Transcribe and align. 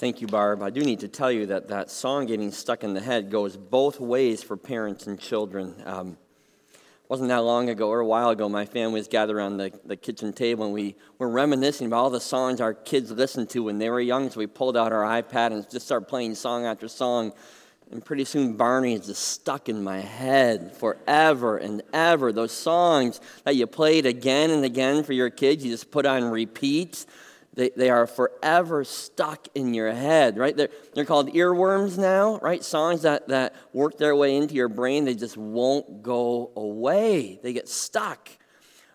Thank 0.00 0.22
you, 0.22 0.28
Barb. 0.28 0.62
I 0.62 0.70
do 0.70 0.80
need 0.80 1.00
to 1.00 1.08
tell 1.08 1.30
you 1.30 1.44
that 1.48 1.68
that 1.68 1.90
song 1.90 2.24
getting 2.24 2.52
stuck 2.52 2.84
in 2.84 2.94
the 2.94 3.02
head 3.02 3.30
goes 3.30 3.58
both 3.58 4.00
ways 4.00 4.42
for 4.42 4.56
parents 4.56 5.06
and 5.06 5.20
children. 5.20 5.74
Um, 5.84 6.16
wasn't 7.10 7.28
that 7.28 7.42
long 7.42 7.68
ago 7.68 7.90
or 7.90 8.00
a 8.00 8.06
while 8.06 8.30
ago, 8.30 8.48
my 8.48 8.64
family 8.64 8.94
was 8.94 9.08
gathered 9.08 9.36
around 9.36 9.58
the, 9.58 9.78
the 9.84 9.98
kitchen 9.98 10.32
table 10.32 10.64
and 10.64 10.72
we 10.72 10.96
were 11.18 11.28
reminiscing 11.28 11.86
about 11.86 11.98
all 11.98 12.08
the 12.08 12.18
songs 12.18 12.62
our 12.62 12.72
kids 12.72 13.10
listened 13.10 13.50
to 13.50 13.62
when 13.64 13.76
they 13.76 13.90
were 13.90 14.00
young. 14.00 14.30
So 14.30 14.38
we 14.38 14.46
pulled 14.46 14.74
out 14.74 14.90
our 14.90 15.02
iPad 15.02 15.52
and 15.52 15.70
just 15.70 15.84
started 15.84 16.08
playing 16.08 16.34
song 16.34 16.64
after 16.64 16.88
song. 16.88 17.34
And 17.90 18.02
pretty 18.02 18.24
soon 18.24 18.54
Barney 18.54 18.94
is 18.94 19.04
just 19.04 19.28
stuck 19.28 19.68
in 19.68 19.84
my 19.84 20.00
head 20.00 20.74
forever 20.74 21.58
and 21.58 21.82
ever. 21.92 22.32
Those 22.32 22.52
songs 22.52 23.20
that 23.44 23.54
you 23.54 23.66
played 23.66 24.06
again 24.06 24.50
and 24.50 24.64
again 24.64 25.04
for 25.04 25.12
your 25.12 25.28
kids, 25.28 25.62
you 25.62 25.70
just 25.70 25.90
put 25.90 26.06
on 26.06 26.24
repeat. 26.30 27.04
They, 27.54 27.70
they 27.70 27.90
are 27.90 28.06
forever 28.06 28.84
stuck 28.84 29.48
in 29.54 29.74
your 29.74 29.92
head, 29.92 30.38
right? 30.38 30.56
They're, 30.56 30.68
they're 30.94 31.04
called 31.04 31.32
earworms 31.34 31.98
now, 31.98 32.38
right? 32.38 32.62
Songs 32.62 33.02
that, 33.02 33.28
that 33.28 33.54
work 33.72 33.98
their 33.98 34.14
way 34.14 34.36
into 34.36 34.54
your 34.54 34.68
brain, 34.68 35.04
they 35.04 35.14
just 35.14 35.36
won't 35.36 36.02
go 36.02 36.52
away. 36.54 37.40
They 37.42 37.52
get 37.52 37.68
stuck. 37.68 38.28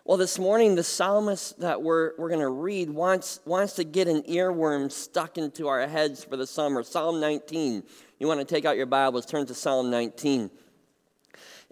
Well, 0.06 0.16
this 0.16 0.38
morning, 0.38 0.74
the 0.74 0.84
psalmist 0.84 1.58
that 1.60 1.82
we're, 1.82 2.12
we're 2.16 2.28
going 2.28 2.40
to 2.40 2.48
read 2.48 2.88
wants, 2.88 3.40
wants 3.44 3.74
to 3.74 3.84
get 3.84 4.08
an 4.08 4.22
earworm 4.22 4.90
stuck 4.90 5.36
into 5.36 5.68
our 5.68 5.86
heads 5.86 6.24
for 6.24 6.36
the 6.36 6.46
summer. 6.46 6.82
Psalm 6.82 7.20
19. 7.20 7.82
You 8.18 8.26
want 8.26 8.40
to 8.40 8.46
take 8.46 8.64
out 8.64 8.76
your 8.76 8.86
Bibles, 8.86 9.26
turn 9.26 9.46
to 9.46 9.54
Psalm 9.54 9.90
19. 9.90 10.50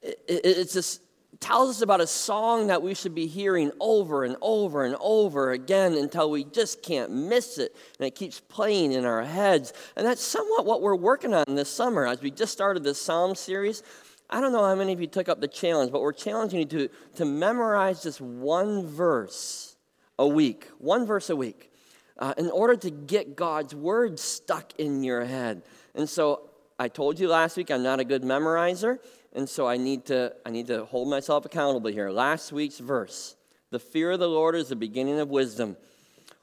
It, 0.02 0.20
it, 0.28 0.40
it's 0.44 0.74
this 0.74 1.00
tells 1.44 1.68
us 1.68 1.82
about 1.82 2.00
a 2.00 2.06
song 2.06 2.68
that 2.68 2.80
we 2.80 2.94
should 2.94 3.14
be 3.14 3.26
hearing 3.26 3.70
over 3.78 4.24
and 4.24 4.34
over 4.40 4.86
and 4.86 4.96
over 4.98 5.52
again 5.52 5.92
until 5.92 6.30
we 6.30 6.42
just 6.42 6.82
can't 6.82 7.10
miss 7.10 7.58
it. 7.58 7.76
And 7.98 8.06
it 8.06 8.14
keeps 8.14 8.40
playing 8.40 8.92
in 8.92 9.04
our 9.04 9.22
heads. 9.22 9.74
And 9.94 10.06
that's 10.06 10.22
somewhat 10.22 10.64
what 10.64 10.80
we're 10.80 10.96
working 10.96 11.34
on 11.34 11.44
this 11.48 11.68
summer 11.68 12.06
as 12.06 12.22
we 12.22 12.30
just 12.30 12.50
started 12.50 12.82
this 12.82 12.98
Psalm 12.98 13.34
series. 13.34 13.82
I 14.30 14.40
don't 14.40 14.52
know 14.52 14.64
how 14.64 14.74
many 14.74 14.94
of 14.94 15.02
you 15.02 15.06
took 15.06 15.28
up 15.28 15.42
the 15.42 15.46
challenge, 15.48 15.92
but 15.92 16.00
we're 16.00 16.14
challenging 16.14 16.60
you 16.60 16.64
to, 16.64 16.88
to 17.16 17.26
memorize 17.26 18.02
just 18.02 18.22
one 18.22 18.86
verse 18.86 19.76
a 20.18 20.26
week, 20.26 20.68
one 20.78 21.04
verse 21.04 21.28
a 21.28 21.36
week, 21.36 21.70
uh, 22.18 22.32
in 22.38 22.50
order 22.50 22.74
to 22.76 22.90
get 22.90 23.36
God's 23.36 23.74
word 23.74 24.18
stuck 24.18 24.72
in 24.78 25.04
your 25.04 25.26
head. 25.26 25.62
And 25.94 26.08
so 26.08 26.48
I 26.78 26.88
told 26.88 27.20
you 27.20 27.28
last 27.28 27.58
week 27.58 27.70
I'm 27.70 27.82
not 27.82 28.00
a 28.00 28.04
good 28.04 28.22
memorizer. 28.22 28.98
And 29.34 29.48
so 29.48 29.66
I 29.66 29.76
need 29.76 30.06
to, 30.06 30.32
I 30.46 30.50
need 30.50 30.68
to 30.68 30.84
hold 30.84 31.08
myself 31.08 31.44
accountable 31.44 31.90
here. 31.90 32.10
Last 32.10 32.52
week's 32.52 32.78
verse 32.78 33.36
The 33.70 33.78
fear 33.78 34.12
of 34.12 34.20
the 34.20 34.28
Lord 34.28 34.54
is 34.54 34.68
the 34.68 34.76
beginning 34.76 35.18
of 35.18 35.28
wisdom. 35.28 35.76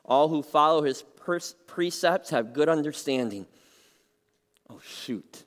All 0.04 0.28
who 0.28 0.44
follow 0.44 0.82
his 0.82 1.04
precepts 1.68 2.32
have 2.32 2.54
good 2.54 2.68
understanding. 2.68 3.46
Oh, 4.70 4.82
shoot. 4.84 5.44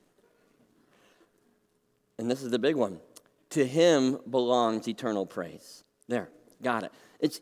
And 2.17 2.31
this 2.31 2.41
is 2.41 2.51
the 2.51 2.59
big 2.59 2.75
one. 2.75 2.99
To 3.51 3.65
him 3.65 4.19
belongs 4.29 4.87
eternal 4.87 5.25
praise. 5.25 5.83
There, 6.07 6.29
got 6.63 6.83
it. 6.83 6.91
It's 7.19 7.41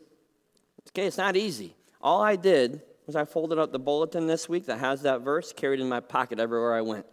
okay, 0.90 1.06
it's 1.06 1.18
not 1.18 1.36
easy. 1.36 1.74
All 2.00 2.20
I 2.20 2.36
did 2.36 2.82
was 3.06 3.16
I 3.16 3.24
folded 3.24 3.58
up 3.58 3.72
the 3.72 3.78
bulletin 3.78 4.26
this 4.26 4.48
week 4.48 4.66
that 4.66 4.78
has 4.78 5.02
that 5.02 5.22
verse, 5.22 5.52
carried 5.52 5.80
in 5.80 5.88
my 5.88 6.00
pocket 6.00 6.38
everywhere 6.38 6.74
I 6.74 6.82
went, 6.82 7.06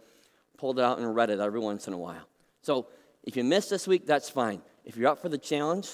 pulled 0.58 0.78
it 0.78 0.84
out 0.84 0.98
and 0.98 1.14
read 1.14 1.30
it 1.30 1.40
every 1.40 1.60
once 1.60 1.86
in 1.86 1.94
a 1.94 1.98
while. 1.98 2.26
So 2.62 2.88
if 3.24 3.36
you 3.36 3.44
missed 3.44 3.70
this 3.70 3.86
week, 3.86 4.06
that's 4.06 4.30
fine. 4.30 4.62
If 4.84 4.96
you're 4.96 5.10
up 5.10 5.20
for 5.20 5.28
the 5.28 5.38
challenge, 5.38 5.88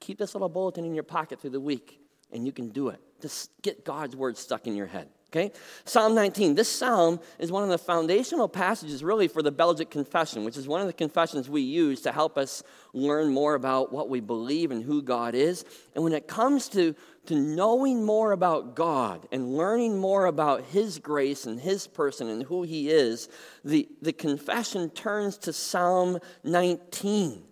keep 0.00 0.18
this 0.18 0.34
little 0.34 0.48
bulletin 0.48 0.84
in 0.84 0.94
your 0.94 1.04
pocket 1.04 1.40
through 1.40 1.50
the 1.50 1.60
week, 1.60 2.00
and 2.32 2.44
you 2.44 2.52
can 2.52 2.68
do 2.68 2.88
it. 2.88 3.00
Just 3.20 3.50
get 3.62 3.84
God's 3.84 4.14
word 4.14 4.36
stuck 4.36 4.66
in 4.66 4.76
your 4.76 4.86
head. 4.86 5.08
Okay? 5.30 5.52
Psalm 5.84 6.14
19. 6.14 6.54
This 6.54 6.70
psalm 6.70 7.20
is 7.38 7.52
one 7.52 7.62
of 7.62 7.68
the 7.68 7.76
foundational 7.76 8.48
passages, 8.48 9.04
really, 9.04 9.28
for 9.28 9.42
the 9.42 9.50
Belgic 9.50 9.90
Confession, 9.90 10.42
which 10.42 10.56
is 10.56 10.66
one 10.66 10.80
of 10.80 10.86
the 10.86 10.92
confessions 10.92 11.50
we 11.50 11.60
use 11.60 12.00
to 12.02 12.12
help 12.12 12.38
us 12.38 12.62
learn 12.94 13.30
more 13.30 13.54
about 13.54 13.92
what 13.92 14.08
we 14.08 14.20
believe 14.20 14.70
and 14.70 14.82
who 14.82 15.02
God 15.02 15.34
is. 15.34 15.66
And 15.94 16.02
when 16.02 16.14
it 16.14 16.28
comes 16.28 16.70
to, 16.70 16.94
to 17.26 17.34
knowing 17.34 18.06
more 18.06 18.32
about 18.32 18.74
God 18.74 19.28
and 19.30 19.54
learning 19.54 19.98
more 19.98 20.24
about 20.24 20.62
His 20.62 20.98
grace 20.98 21.44
and 21.44 21.60
His 21.60 21.86
person 21.86 22.28
and 22.28 22.44
who 22.44 22.62
He 22.62 22.88
is, 22.88 23.28
the, 23.62 23.86
the 24.00 24.14
confession 24.14 24.88
turns 24.88 25.36
to 25.38 25.52
Psalm 25.52 26.20
19. 26.42 27.42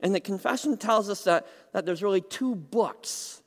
And 0.00 0.14
the 0.14 0.20
confession 0.20 0.76
tells 0.76 1.08
us 1.08 1.24
that, 1.24 1.46
that 1.72 1.86
there's 1.86 2.02
really 2.02 2.20
two 2.20 2.54
books, 2.54 3.42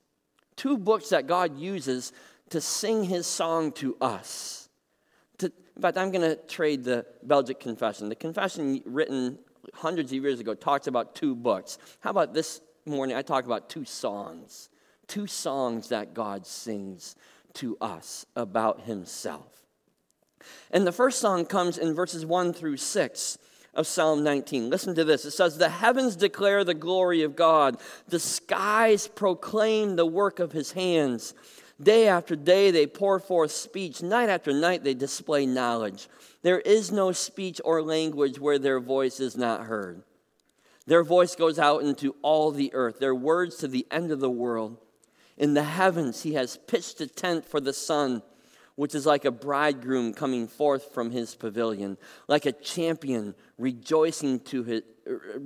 two 0.55 0.79
books 0.79 1.09
that 1.09 1.27
God 1.27 1.59
uses 1.59 2.11
to 2.51 2.61
sing 2.61 3.03
his 3.03 3.25
song 3.25 3.71
to 3.73 3.97
us. 3.99 4.69
To, 5.39 5.51
in 5.75 5.81
fact, 5.81 5.97
I'm 5.97 6.11
going 6.11 6.21
to 6.21 6.35
trade 6.35 6.83
the 6.83 7.05
Belgic 7.23 7.59
Confession. 7.59 8.09
The 8.09 8.15
confession 8.15 8.81
written 8.85 9.39
hundreds 9.73 10.11
of 10.11 10.21
years 10.21 10.39
ago 10.39 10.53
talks 10.53 10.87
about 10.87 11.15
two 11.15 11.35
books. 11.35 11.77
How 12.01 12.11
about 12.11 12.33
this 12.33 12.61
morning? 12.85 13.15
I 13.15 13.21
talk 13.21 13.45
about 13.45 13.69
two 13.69 13.85
songs. 13.85 14.69
Two 15.07 15.27
songs 15.27 15.89
that 15.89 16.13
God 16.13 16.45
sings 16.45 17.15
to 17.55 17.77
us 17.81 18.25
about 18.35 18.81
himself. 18.81 19.65
And 20.71 20.85
the 20.85 20.91
first 20.91 21.19
song 21.19 21.45
comes 21.45 21.77
in 21.77 21.93
verses 21.93 22.25
1 22.25 22.53
through 22.53 22.77
6 22.77 23.37
of 23.73 23.87
Psalm 23.87 24.23
19. 24.23 24.69
Listen 24.69 24.95
to 24.95 25.03
this. 25.03 25.23
It 25.23 25.31
says, 25.31 25.57
The 25.57 25.69
heavens 25.69 26.15
declare 26.15 26.63
the 26.63 26.73
glory 26.73 27.23
of 27.23 27.35
God, 27.35 27.77
the 28.07 28.19
skies 28.19 29.07
proclaim 29.07 29.95
the 29.95 30.05
work 30.05 30.39
of 30.39 30.51
his 30.51 30.73
hands. 30.73 31.33
Day 31.81 32.07
after 32.07 32.35
day, 32.35 32.69
they 32.69 32.85
pour 32.85 33.19
forth 33.19 33.51
speech. 33.51 34.03
Night 34.03 34.29
after 34.29 34.53
night, 34.53 34.83
they 34.83 34.93
display 34.93 35.45
knowledge. 35.45 36.09
There 36.43 36.59
is 36.59 36.91
no 36.91 37.11
speech 37.11 37.59
or 37.65 37.81
language 37.81 38.39
where 38.39 38.59
their 38.59 38.79
voice 38.79 39.19
is 39.19 39.35
not 39.35 39.65
heard. 39.65 40.03
Their 40.85 41.03
voice 41.03 41.35
goes 41.35 41.57
out 41.57 41.83
into 41.83 42.15
all 42.21 42.51
the 42.51 42.73
earth, 42.73 42.99
their 42.99 43.15
words 43.15 43.57
to 43.57 43.67
the 43.67 43.87
end 43.89 44.11
of 44.11 44.19
the 44.19 44.29
world. 44.29 44.77
In 45.37 45.53
the 45.53 45.63
heavens, 45.63 46.23
he 46.23 46.33
has 46.33 46.57
pitched 46.67 47.01
a 47.01 47.07
tent 47.07 47.45
for 47.45 47.59
the 47.59 47.73
sun, 47.73 48.21
which 48.75 48.93
is 48.93 49.05
like 49.05 49.25
a 49.25 49.31
bridegroom 49.31 50.13
coming 50.13 50.47
forth 50.47 50.93
from 50.93 51.11
his 51.11 51.35
pavilion, 51.35 51.97
like 52.27 52.45
a 52.45 52.51
champion 52.51 53.35
rejoicing 53.57 54.39
to, 54.41 54.63
his, 54.63 54.81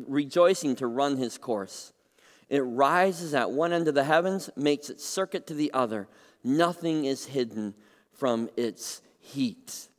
rejoicing 0.08 0.76
to 0.78 0.88
run 0.88 1.18
his 1.18 1.38
course. 1.38 1.94
It 2.50 2.62
rises 2.62 3.34
at 3.34 3.52
one 3.52 3.74
end 3.74 3.88
of 3.88 3.96
the 3.96 4.04
heavens, 4.04 4.50
makes 4.56 4.90
its 4.90 5.06
circuit 5.06 5.48
to 5.48 5.54
the 5.54 5.74
other. 5.74 6.08
Nothing 6.44 7.06
is 7.06 7.26
hidden 7.26 7.74
from 8.14 8.50
its 8.56 9.02
heat. 9.20 9.90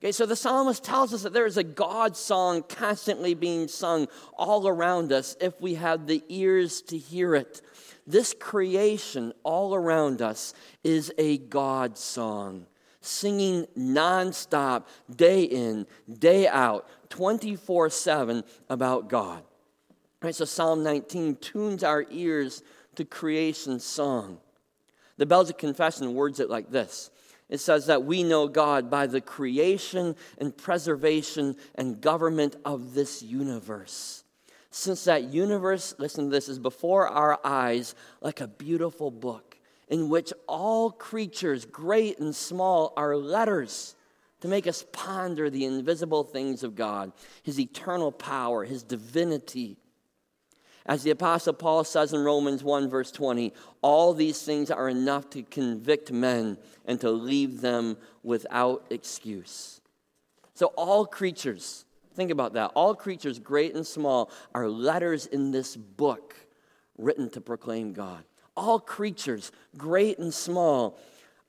Okay, 0.00 0.12
so 0.12 0.26
the 0.26 0.36
psalmist 0.36 0.84
tells 0.84 1.12
us 1.12 1.24
that 1.24 1.32
there 1.32 1.46
is 1.46 1.56
a 1.56 1.64
God 1.64 2.16
song 2.16 2.62
constantly 2.62 3.34
being 3.34 3.66
sung 3.66 4.06
all 4.36 4.68
around 4.68 5.12
us 5.12 5.36
if 5.40 5.60
we 5.60 5.74
have 5.74 6.06
the 6.06 6.22
ears 6.28 6.82
to 6.82 6.96
hear 6.96 7.34
it. 7.34 7.62
This 8.06 8.32
creation 8.32 9.32
all 9.42 9.74
around 9.74 10.22
us 10.22 10.54
is 10.84 11.12
a 11.18 11.38
God 11.38 11.98
song, 11.98 12.66
singing 13.00 13.66
nonstop, 13.76 14.84
day 15.14 15.42
in, 15.42 15.84
day 16.18 16.46
out, 16.46 16.88
24 17.10 17.90
7 17.90 18.44
about 18.70 19.08
God. 19.08 19.42
Right, 20.20 20.34
so 20.34 20.44
Psalm 20.44 20.82
19 20.82 21.36
tunes 21.36 21.84
our 21.84 22.04
ears 22.10 22.62
to 22.96 23.04
creation's 23.04 23.84
song. 23.84 24.38
The 25.16 25.26
Belgic 25.26 25.58
Confession 25.58 26.14
words 26.14 26.40
it 26.40 26.50
like 26.50 26.70
this 26.70 27.10
it 27.48 27.58
says 27.58 27.86
that 27.86 28.04
we 28.04 28.22
know 28.22 28.46
God 28.46 28.90
by 28.90 29.06
the 29.06 29.20
creation 29.20 30.16
and 30.36 30.56
preservation 30.56 31.56
and 31.74 32.00
government 32.00 32.56
of 32.64 32.94
this 32.94 33.22
universe. 33.22 34.24
Since 34.70 35.04
that 35.04 35.24
universe, 35.24 35.94
listen 35.98 36.26
to 36.26 36.30
this, 36.30 36.48
is 36.48 36.58
before 36.58 37.08
our 37.08 37.40
eyes 37.42 37.94
like 38.20 38.40
a 38.40 38.48
beautiful 38.48 39.10
book 39.10 39.56
in 39.88 40.10
which 40.10 40.32
all 40.46 40.90
creatures, 40.90 41.64
great 41.64 42.18
and 42.18 42.36
small, 42.36 42.92
are 42.96 43.16
letters 43.16 43.94
to 44.40 44.48
make 44.48 44.66
us 44.66 44.84
ponder 44.92 45.48
the 45.48 45.64
invisible 45.64 46.22
things 46.22 46.62
of 46.62 46.76
God, 46.76 47.12
His 47.42 47.58
eternal 47.58 48.12
power, 48.12 48.64
His 48.64 48.82
divinity, 48.82 49.78
as 50.88 51.02
the 51.02 51.10
Apostle 51.10 51.52
Paul 51.52 51.84
says 51.84 52.14
in 52.14 52.24
Romans 52.24 52.64
1, 52.64 52.88
verse 52.88 53.12
20, 53.12 53.52
all 53.82 54.14
these 54.14 54.42
things 54.42 54.70
are 54.70 54.88
enough 54.88 55.28
to 55.30 55.42
convict 55.42 56.10
men 56.10 56.56
and 56.86 56.98
to 57.02 57.10
leave 57.10 57.60
them 57.60 57.98
without 58.22 58.86
excuse. 58.88 59.82
So, 60.54 60.68
all 60.78 61.04
creatures, 61.04 61.84
think 62.14 62.30
about 62.30 62.54
that, 62.54 62.72
all 62.74 62.94
creatures, 62.94 63.38
great 63.38 63.74
and 63.74 63.86
small, 63.86 64.30
are 64.54 64.66
letters 64.66 65.26
in 65.26 65.50
this 65.50 65.76
book 65.76 66.34
written 66.96 67.28
to 67.30 67.40
proclaim 67.42 67.92
God. 67.92 68.24
All 68.56 68.80
creatures, 68.80 69.52
great 69.76 70.18
and 70.18 70.32
small, 70.32 70.98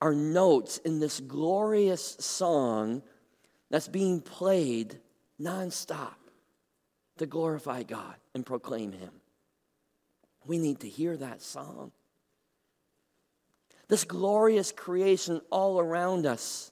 are 0.01 0.13
notes 0.13 0.79
in 0.79 0.99
this 0.99 1.21
glorious 1.21 2.17
song 2.19 3.01
that's 3.71 3.87
being 3.87 4.19
played 4.19 4.99
nonstop 5.41 6.15
to 7.17 7.25
glorify 7.25 7.83
God 7.83 8.15
and 8.35 8.45
proclaim 8.45 8.91
Him. 8.91 9.11
We 10.45 10.57
need 10.57 10.79
to 10.81 10.89
hear 10.89 11.15
that 11.17 11.41
song. 11.41 11.91
This 13.87 14.03
glorious 14.03 14.71
creation 14.71 15.41
all 15.51 15.79
around 15.79 16.25
us 16.25 16.71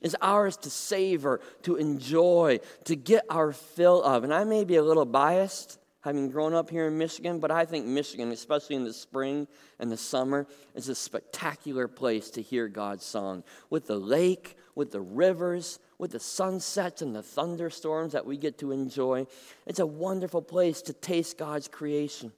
is 0.00 0.16
ours 0.20 0.56
to 0.58 0.70
savor, 0.70 1.40
to 1.62 1.76
enjoy, 1.76 2.60
to 2.84 2.96
get 2.96 3.24
our 3.30 3.52
fill 3.52 4.02
of. 4.02 4.24
And 4.24 4.32
I 4.34 4.44
may 4.44 4.64
be 4.64 4.76
a 4.76 4.82
little 4.82 5.04
biased, 5.04 5.78
having 6.00 6.30
grown 6.30 6.54
up 6.54 6.70
here 6.70 6.88
in 6.88 6.96
Michigan, 6.96 7.38
but 7.38 7.50
I 7.50 7.66
think 7.66 7.86
Michigan, 7.86 8.32
especially 8.32 8.76
in 8.76 8.84
the 8.84 8.92
spring 8.92 9.46
and 9.78 9.92
the 9.92 9.96
summer, 9.96 10.46
is 10.74 10.88
a 10.88 10.94
spectacular 10.94 11.86
place 11.88 12.30
to 12.30 12.42
hear 12.42 12.68
God's 12.68 13.04
song. 13.04 13.44
With 13.68 13.86
the 13.86 13.98
lake, 13.98 14.56
with 14.74 14.90
the 14.90 15.02
rivers, 15.02 15.78
with 15.98 16.12
the 16.12 16.20
sunsets 16.20 17.02
and 17.02 17.14
the 17.14 17.22
thunderstorms 17.22 18.12
that 18.12 18.24
we 18.24 18.38
get 18.38 18.58
to 18.58 18.72
enjoy, 18.72 19.26
it's 19.66 19.78
a 19.78 19.86
wonderful 19.86 20.40
place 20.42 20.80
to 20.82 20.94
taste 20.94 21.36
God's 21.36 21.68
creation. 21.68 22.32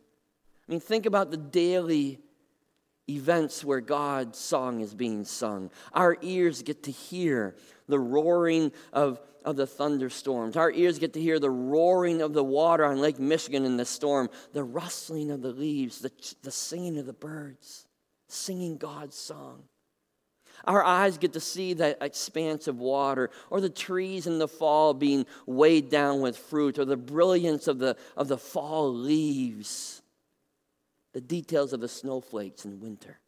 Mean, 0.72 0.80
think 0.80 1.04
about 1.04 1.30
the 1.30 1.36
daily 1.36 2.19
events 3.06 3.62
where 3.62 3.82
God's 3.82 4.38
song 4.38 4.80
is 4.80 4.94
being 4.94 5.26
sung. 5.26 5.70
Our 5.92 6.16
ears 6.22 6.62
get 6.62 6.84
to 6.84 6.90
hear 6.90 7.56
the 7.88 7.98
roaring 7.98 8.72
of, 8.90 9.20
of 9.44 9.56
the 9.56 9.66
thunderstorms. 9.66 10.56
Our 10.56 10.72
ears 10.72 10.98
get 10.98 11.12
to 11.12 11.20
hear 11.20 11.38
the 11.38 11.50
roaring 11.50 12.22
of 12.22 12.32
the 12.32 12.42
water 12.42 12.86
on 12.86 13.02
Lake 13.02 13.19
Michigan 13.19 13.66
in 13.66 13.76
the 13.76 13.84
storm, 13.84 14.30
the 14.54 14.64
rustling 14.64 15.30
of 15.30 15.42
the 15.42 15.52
leaves, 15.52 15.98
the, 15.98 16.10
the 16.42 16.50
singing 16.50 16.96
of 16.96 17.04
the 17.04 17.12
birds, 17.12 17.86
singing 18.30 18.78
God's 18.78 19.14
song. 19.19 19.64
Our 20.64 20.82
eyes 20.82 21.19
get 21.19 21.34
to 21.34 21.40
see 21.40 21.74
that 21.74 21.98
expanse 22.00 22.66
of 22.66 22.78
water, 22.78 23.28
or 23.50 23.60
the 23.60 23.69
trees 23.69 24.26
in 24.26 24.38
the 24.38 24.48
fall 24.48 24.94
being 24.94 25.26
weighed 25.44 25.90
down 25.90 26.22
with 26.22 26.38
fruit, 26.38 26.78
or 26.78 26.86
the 26.86 26.96
brilliance 26.96 27.69
of 27.69 27.78
the, 27.78 27.98
of 28.16 28.28
the 28.28 28.38
fall 28.38 28.90
leaves 28.90 30.01
the 31.12 31.20
details 31.20 31.73
of 31.73 31.81
the 31.81 31.88
snowflakes 31.88 32.64
in 32.64 32.81
winter. 32.81 33.19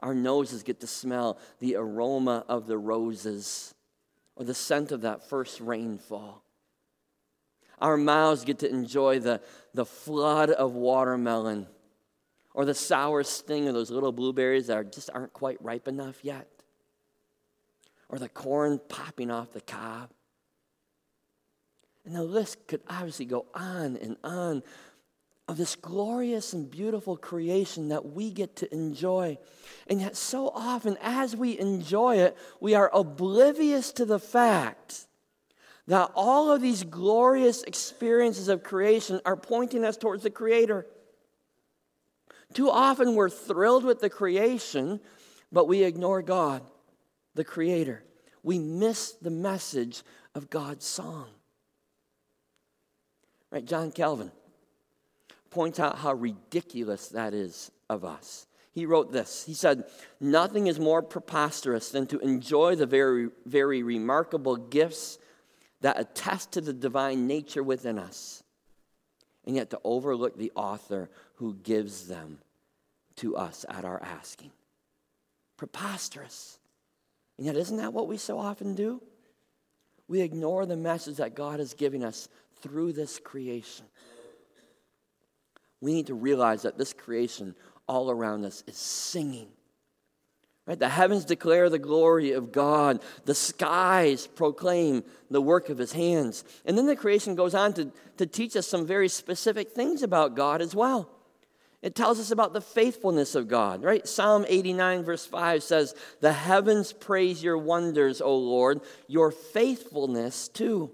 Our 0.00 0.14
noses 0.14 0.62
get 0.62 0.80
to 0.80 0.86
smell 0.86 1.38
the 1.60 1.76
aroma 1.76 2.44
of 2.48 2.66
the 2.66 2.78
roses 2.78 3.74
or 4.34 4.44
the 4.44 4.54
scent 4.54 4.90
of 4.90 5.02
that 5.02 5.28
first 5.28 5.60
rainfall. 5.60 6.42
Our 7.78 7.96
mouths 7.96 8.44
get 8.44 8.60
to 8.60 8.70
enjoy 8.70 9.20
the, 9.20 9.40
the 9.74 9.84
flood 9.84 10.50
of 10.50 10.74
watermelon 10.74 11.66
or 12.54 12.64
the 12.64 12.74
sour 12.74 13.22
sting 13.22 13.68
of 13.68 13.74
those 13.74 13.90
little 13.90 14.12
blueberries 14.12 14.66
that 14.66 14.76
are, 14.76 14.84
just 14.84 15.10
aren't 15.12 15.32
quite 15.32 15.62
ripe 15.62 15.88
enough 15.88 16.24
yet, 16.24 16.48
or 18.08 18.18
the 18.18 18.28
corn 18.28 18.80
popping 18.88 19.30
off 19.30 19.52
the 19.52 19.60
cob. 19.60 20.10
And 22.04 22.14
the 22.14 22.22
list 22.22 22.66
could 22.66 22.82
obviously 22.88 23.24
go 23.24 23.46
on 23.54 23.96
and 23.96 24.16
on 24.24 24.62
of 25.48 25.56
this 25.56 25.74
glorious 25.76 26.52
and 26.52 26.70
beautiful 26.70 27.16
creation 27.16 27.88
that 27.88 28.06
we 28.06 28.30
get 28.30 28.56
to 28.56 28.72
enjoy. 28.72 29.36
And 29.88 30.00
yet, 30.00 30.16
so 30.16 30.48
often, 30.48 30.96
as 31.02 31.34
we 31.34 31.58
enjoy 31.58 32.18
it, 32.18 32.36
we 32.60 32.74
are 32.74 32.90
oblivious 32.94 33.92
to 33.92 34.04
the 34.04 34.20
fact 34.20 35.06
that 35.88 36.12
all 36.14 36.52
of 36.52 36.62
these 36.62 36.84
glorious 36.84 37.64
experiences 37.64 38.48
of 38.48 38.62
creation 38.62 39.20
are 39.24 39.36
pointing 39.36 39.84
us 39.84 39.96
towards 39.96 40.22
the 40.22 40.30
Creator. 40.30 40.86
Too 42.54 42.70
often, 42.70 43.16
we're 43.16 43.28
thrilled 43.28 43.84
with 43.84 44.00
the 44.00 44.10
creation, 44.10 45.00
but 45.50 45.66
we 45.66 45.82
ignore 45.82 46.22
God, 46.22 46.62
the 47.34 47.44
Creator. 47.44 48.04
We 48.44 48.60
miss 48.60 49.12
the 49.12 49.30
message 49.30 50.02
of 50.36 50.50
God's 50.50 50.86
song. 50.86 51.26
Right, 53.50 53.64
John 53.64 53.90
Calvin 53.90 54.30
points 55.52 55.78
out 55.78 55.98
how 55.98 56.14
ridiculous 56.14 57.08
that 57.08 57.34
is 57.34 57.70
of 57.88 58.04
us. 58.04 58.46
He 58.72 58.86
wrote 58.86 59.12
this. 59.12 59.44
He 59.44 59.54
said, 59.54 59.84
Nothing 60.18 60.66
is 60.66 60.80
more 60.80 61.02
preposterous 61.02 61.90
than 61.90 62.06
to 62.08 62.18
enjoy 62.20 62.74
the 62.74 62.86
very, 62.86 63.28
very 63.44 63.82
remarkable 63.82 64.56
gifts 64.56 65.18
that 65.82 66.00
attest 66.00 66.52
to 66.52 66.60
the 66.60 66.72
divine 66.72 67.26
nature 67.26 67.62
within 67.62 67.98
us, 67.98 68.42
and 69.44 69.54
yet 69.54 69.70
to 69.70 69.80
overlook 69.84 70.38
the 70.38 70.52
author 70.54 71.10
who 71.34 71.54
gives 71.54 72.08
them 72.08 72.38
to 73.16 73.36
us 73.36 73.66
at 73.68 73.84
our 73.84 74.02
asking. 74.02 74.52
Preposterous. 75.58 76.58
And 77.36 77.46
yet, 77.46 77.56
isn't 77.56 77.76
that 77.76 77.92
what 77.92 78.08
we 78.08 78.16
so 78.16 78.38
often 78.38 78.74
do? 78.74 79.02
We 80.08 80.22
ignore 80.22 80.64
the 80.64 80.76
message 80.76 81.16
that 81.16 81.34
God 81.34 81.60
is 81.60 81.74
giving 81.74 82.04
us 82.04 82.28
through 82.62 82.92
this 82.92 83.18
creation 83.18 83.86
we 85.82 85.92
need 85.92 86.06
to 86.06 86.14
realize 86.14 86.62
that 86.62 86.78
this 86.78 86.94
creation 86.94 87.54
all 87.86 88.10
around 88.10 88.46
us 88.46 88.64
is 88.66 88.78
singing. 88.78 89.48
Right? 90.64 90.78
The 90.78 90.88
heavens 90.88 91.24
declare 91.24 91.68
the 91.68 91.78
glory 91.80 92.32
of 92.32 92.52
God. 92.52 93.02
The 93.24 93.34
skies 93.34 94.28
proclaim 94.28 95.02
the 95.28 95.42
work 95.42 95.68
of 95.68 95.78
his 95.78 95.92
hands. 95.92 96.44
And 96.64 96.78
then 96.78 96.86
the 96.86 96.94
creation 96.94 97.34
goes 97.34 97.52
on 97.52 97.72
to, 97.74 97.90
to 98.18 98.26
teach 98.26 98.56
us 98.56 98.68
some 98.68 98.86
very 98.86 99.08
specific 99.08 99.72
things 99.72 100.04
about 100.04 100.36
God 100.36 100.62
as 100.62 100.74
well. 100.74 101.10
It 101.82 101.96
tells 101.96 102.20
us 102.20 102.30
about 102.30 102.52
the 102.52 102.60
faithfulness 102.60 103.34
of 103.34 103.48
God, 103.48 103.82
right? 103.82 104.06
Psalm 104.06 104.44
89, 104.46 105.02
verse 105.02 105.26
5 105.26 105.64
says, 105.64 105.96
The 106.20 106.32
heavens 106.32 106.92
praise 106.92 107.42
your 107.42 107.58
wonders, 107.58 108.20
O 108.20 108.36
Lord, 108.36 108.82
your 109.08 109.32
faithfulness 109.32 110.46
too, 110.46 110.92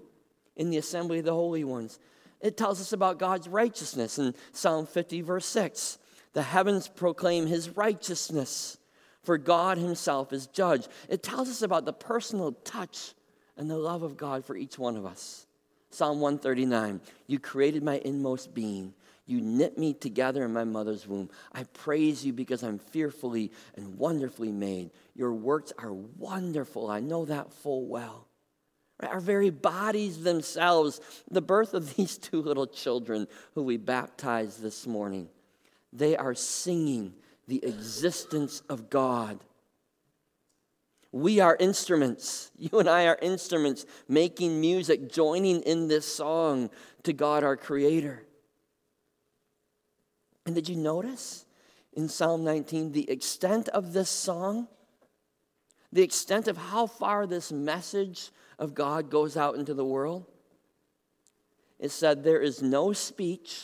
in 0.55 0.71
the 0.71 0.77
assembly 0.77 1.19
of 1.19 1.25
the 1.25 1.33
holy 1.33 1.63
ones. 1.63 1.99
It 2.41 2.57
tells 2.57 2.79
us 2.79 2.93
about 2.93 3.19
God's 3.19 3.47
righteousness 3.47 4.17
in 4.17 4.33
Psalm 4.53 4.85
50, 4.85 5.21
verse 5.21 5.45
6. 5.45 5.97
The 6.33 6.43
heavens 6.43 6.87
proclaim 6.87 7.47
his 7.47 7.75
righteousness, 7.75 8.77
for 9.23 9.37
God 9.37 9.77
himself 9.77 10.31
is 10.31 10.47
judge. 10.47 10.87
It 11.09 11.23
tells 11.23 11.49
us 11.49 11.61
about 11.61 11.85
the 11.85 11.93
personal 11.93 12.53
touch 12.63 13.13
and 13.57 13.69
the 13.69 13.77
love 13.77 14.03
of 14.03 14.15
God 14.15 14.45
for 14.45 14.55
each 14.55 14.79
one 14.79 14.95
of 14.95 15.05
us. 15.05 15.45
Psalm 15.89 16.21
139 16.21 17.01
You 17.27 17.39
created 17.39 17.83
my 17.83 17.99
inmost 18.05 18.53
being. 18.53 18.93
You 19.25 19.41
knit 19.41 19.77
me 19.77 19.93
together 19.93 20.43
in 20.43 20.53
my 20.53 20.63
mother's 20.63 21.07
womb. 21.07 21.29
I 21.53 21.63
praise 21.63 22.25
you 22.25 22.33
because 22.33 22.63
I'm 22.63 22.79
fearfully 22.79 23.51
and 23.75 23.97
wonderfully 23.99 24.51
made. 24.51 24.89
Your 25.13 25.33
works 25.33 25.71
are 25.77 25.93
wonderful. 25.93 26.89
I 26.89 26.99
know 26.99 27.25
that 27.25 27.53
full 27.53 27.85
well. 27.85 28.28
Our 29.01 29.19
very 29.19 29.49
bodies 29.49 30.23
themselves, 30.23 30.99
the 31.29 31.41
birth 31.41 31.73
of 31.73 31.95
these 31.95 32.17
two 32.17 32.41
little 32.41 32.67
children 32.67 33.27
who 33.55 33.63
we 33.63 33.77
baptized 33.77 34.61
this 34.61 34.85
morning, 34.85 35.29
they 35.93 36.15
are 36.17 36.35
singing 36.35 37.13
the 37.47 37.63
existence 37.65 38.61
of 38.69 38.89
God. 38.89 39.39
We 41.11 41.39
are 41.39 41.57
instruments. 41.59 42.51
You 42.55 42.79
and 42.79 42.87
I 42.87 43.07
are 43.07 43.17
instruments 43.21 43.85
making 44.07 44.61
music, 44.61 45.11
joining 45.11 45.61
in 45.61 45.87
this 45.87 46.05
song 46.05 46.69
to 47.03 47.13
God 47.13 47.43
our 47.43 47.57
Creator. 47.57 48.23
And 50.45 50.53
did 50.53 50.69
you 50.69 50.75
notice 50.75 51.45
in 51.93 52.09
Psalm 52.09 52.43
19 52.43 52.91
the 52.91 53.09
extent 53.09 53.69
of 53.69 53.93
this 53.93 54.09
song? 54.09 54.67
The 55.91 56.03
extent 56.03 56.47
of 56.47 56.57
how 56.57 56.85
far 56.85 57.25
this 57.25 57.51
message 57.51 58.31
of 58.57 58.75
God 58.75 59.09
goes 59.09 59.35
out 59.35 59.55
into 59.55 59.73
the 59.73 59.85
world? 59.85 60.25
It 61.79 61.91
said, 61.91 62.23
There 62.23 62.41
is 62.41 62.61
no 62.61 62.93
speech 62.93 63.63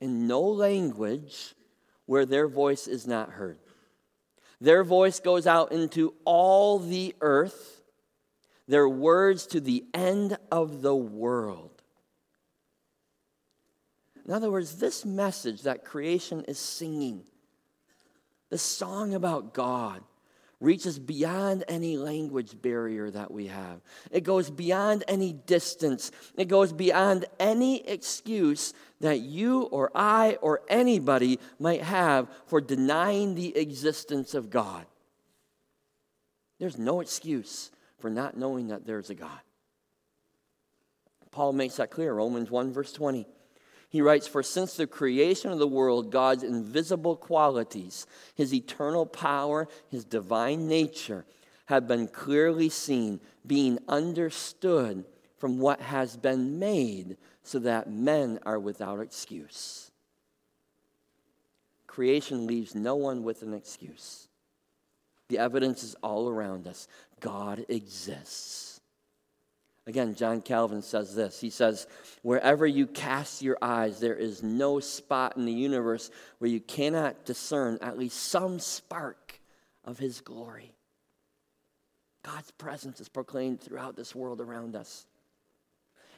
and 0.00 0.28
no 0.28 0.42
language 0.42 1.54
where 2.06 2.26
their 2.26 2.48
voice 2.48 2.86
is 2.86 3.06
not 3.06 3.30
heard. 3.30 3.58
Their 4.60 4.84
voice 4.84 5.20
goes 5.20 5.46
out 5.46 5.72
into 5.72 6.14
all 6.24 6.78
the 6.78 7.14
earth, 7.20 7.82
their 8.68 8.88
words 8.88 9.46
to 9.48 9.60
the 9.60 9.84
end 9.94 10.36
of 10.50 10.82
the 10.82 10.94
world. 10.94 11.82
In 14.26 14.32
other 14.32 14.50
words, 14.50 14.76
this 14.76 15.04
message 15.04 15.62
that 15.62 15.84
creation 15.84 16.44
is 16.48 16.58
singing, 16.58 17.24
the 18.48 18.58
song 18.58 19.14
about 19.14 19.52
God, 19.52 20.02
reaches 20.60 20.98
beyond 20.98 21.64
any 21.68 21.96
language 21.96 22.60
barrier 22.60 23.10
that 23.10 23.30
we 23.30 23.46
have. 23.48 23.80
It 24.10 24.22
goes 24.22 24.50
beyond 24.50 25.04
any 25.08 25.32
distance. 25.32 26.10
It 26.36 26.46
goes 26.46 26.72
beyond 26.72 27.26
any 27.38 27.86
excuse 27.88 28.72
that 29.00 29.20
you 29.20 29.62
or 29.62 29.90
I 29.94 30.38
or 30.40 30.62
anybody 30.68 31.38
might 31.58 31.82
have 31.82 32.28
for 32.46 32.60
denying 32.60 33.34
the 33.34 33.56
existence 33.56 34.34
of 34.34 34.50
God. 34.50 34.86
There's 36.58 36.78
no 36.78 37.00
excuse 37.00 37.70
for 37.98 38.10
not 38.10 38.36
knowing 38.36 38.68
that 38.68 38.86
there's 38.86 39.10
a 39.10 39.14
God. 39.14 39.40
Paul 41.30 41.52
makes 41.52 41.76
that 41.76 41.90
clear, 41.90 42.14
Romans 42.14 42.50
1, 42.50 42.72
verse 42.72 42.92
20. 42.92 43.26
He 43.94 44.02
writes, 44.02 44.26
For 44.26 44.42
since 44.42 44.74
the 44.74 44.88
creation 44.88 45.52
of 45.52 45.60
the 45.60 45.68
world, 45.68 46.10
God's 46.10 46.42
invisible 46.42 47.14
qualities, 47.14 48.08
his 48.34 48.52
eternal 48.52 49.06
power, 49.06 49.68
his 49.88 50.04
divine 50.04 50.66
nature, 50.66 51.24
have 51.66 51.86
been 51.86 52.08
clearly 52.08 52.68
seen, 52.70 53.20
being 53.46 53.78
understood 53.88 55.04
from 55.38 55.60
what 55.60 55.80
has 55.80 56.16
been 56.16 56.58
made, 56.58 57.18
so 57.44 57.60
that 57.60 57.88
men 57.88 58.40
are 58.44 58.58
without 58.58 58.98
excuse. 58.98 59.92
Creation 61.86 62.48
leaves 62.48 62.74
no 62.74 62.96
one 62.96 63.22
with 63.22 63.42
an 63.42 63.54
excuse. 63.54 64.26
The 65.28 65.38
evidence 65.38 65.84
is 65.84 65.94
all 66.02 66.28
around 66.28 66.66
us. 66.66 66.88
God 67.20 67.64
exists. 67.68 68.73
Again, 69.86 70.14
John 70.14 70.40
Calvin 70.40 70.80
says 70.80 71.14
this. 71.14 71.40
He 71.40 71.50
says, 71.50 71.86
Wherever 72.22 72.66
you 72.66 72.86
cast 72.86 73.42
your 73.42 73.58
eyes, 73.60 74.00
there 74.00 74.14
is 74.14 74.42
no 74.42 74.80
spot 74.80 75.36
in 75.36 75.44
the 75.44 75.52
universe 75.52 76.10
where 76.38 76.50
you 76.50 76.60
cannot 76.60 77.26
discern 77.26 77.78
at 77.82 77.98
least 77.98 78.16
some 78.16 78.58
spark 78.58 79.40
of 79.84 79.98
his 79.98 80.22
glory. 80.22 80.72
God's 82.22 82.50
presence 82.52 83.00
is 83.00 83.10
proclaimed 83.10 83.60
throughout 83.60 83.96
this 83.96 84.14
world 84.14 84.40
around 84.40 84.74
us. 84.74 85.06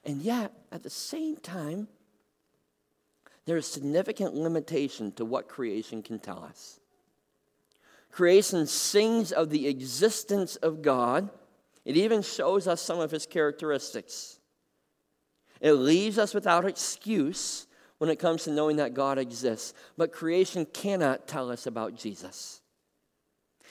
And 0.05 0.23
yet, 0.23 0.53
at 0.71 0.85
the 0.85 0.91
same 0.91 1.37
time, 1.37 1.89
there 3.47 3.57
is 3.57 3.67
significant 3.67 4.35
limitation 4.35 5.11
to 5.13 5.25
what 5.25 5.49
creation 5.49 6.03
can 6.03 6.21
tell 6.21 6.45
us. 6.45 6.79
Creation 8.13 8.67
sings 8.67 9.33
of 9.33 9.51
the 9.51 9.67
existence 9.67 10.55
of 10.57 10.81
God, 10.81 11.29
it 11.87 11.97
even 11.97 12.21
shows 12.21 12.67
us 12.67 12.83
some 12.83 12.99
of 12.99 13.13
his 13.13 13.27
characteristics. 13.27 14.41
It 15.61 15.75
leaves 15.75 16.19
us 16.19 16.35
without 16.35 16.67
excuse 16.67 17.69
when 17.99 18.11
it 18.11 18.19
comes 18.19 18.43
to 18.45 18.51
knowing 18.51 18.77
that 18.77 18.93
God 18.93 19.19
exists, 19.19 19.73
but 19.97 20.13
creation 20.13 20.67
cannot 20.67 21.29
tell 21.29 21.49
us 21.51 21.67
about 21.67 21.95
Jesus. 21.95 22.61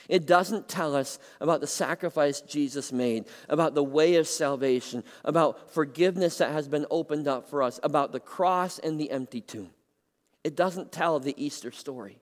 It 0.08 0.26
doesn't 0.26 0.70
tell 0.70 0.96
us 0.96 1.20
about 1.42 1.60
the 1.60 1.68
sacrifice 1.68 2.40
Jesus 2.40 2.94
made, 2.94 3.26
about 3.50 3.76
the 3.76 3.84
way 3.84 4.16
of 4.16 4.28
salvation, 4.28 5.04
about 5.26 5.74
forgiveness 5.74 6.38
that 6.38 6.54
has 6.54 6.70
been 6.70 6.86
opened 6.90 7.28
up 7.28 7.50
for 7.50 7.62
us, 7.62 7.82
about 7.84 8.14
the 8.14 8.20
cross 8.22 8.80
and 8.80 8.98
the 8.98 9.12
empty 9.12 9.42
tomb. 9.42 9.72
It 10.44 10.56
doesn't 10.56 10.94
tell 10.94 11.20
the 11.20 11.36
Easter 11.44 11.72
story. 11.72 12.20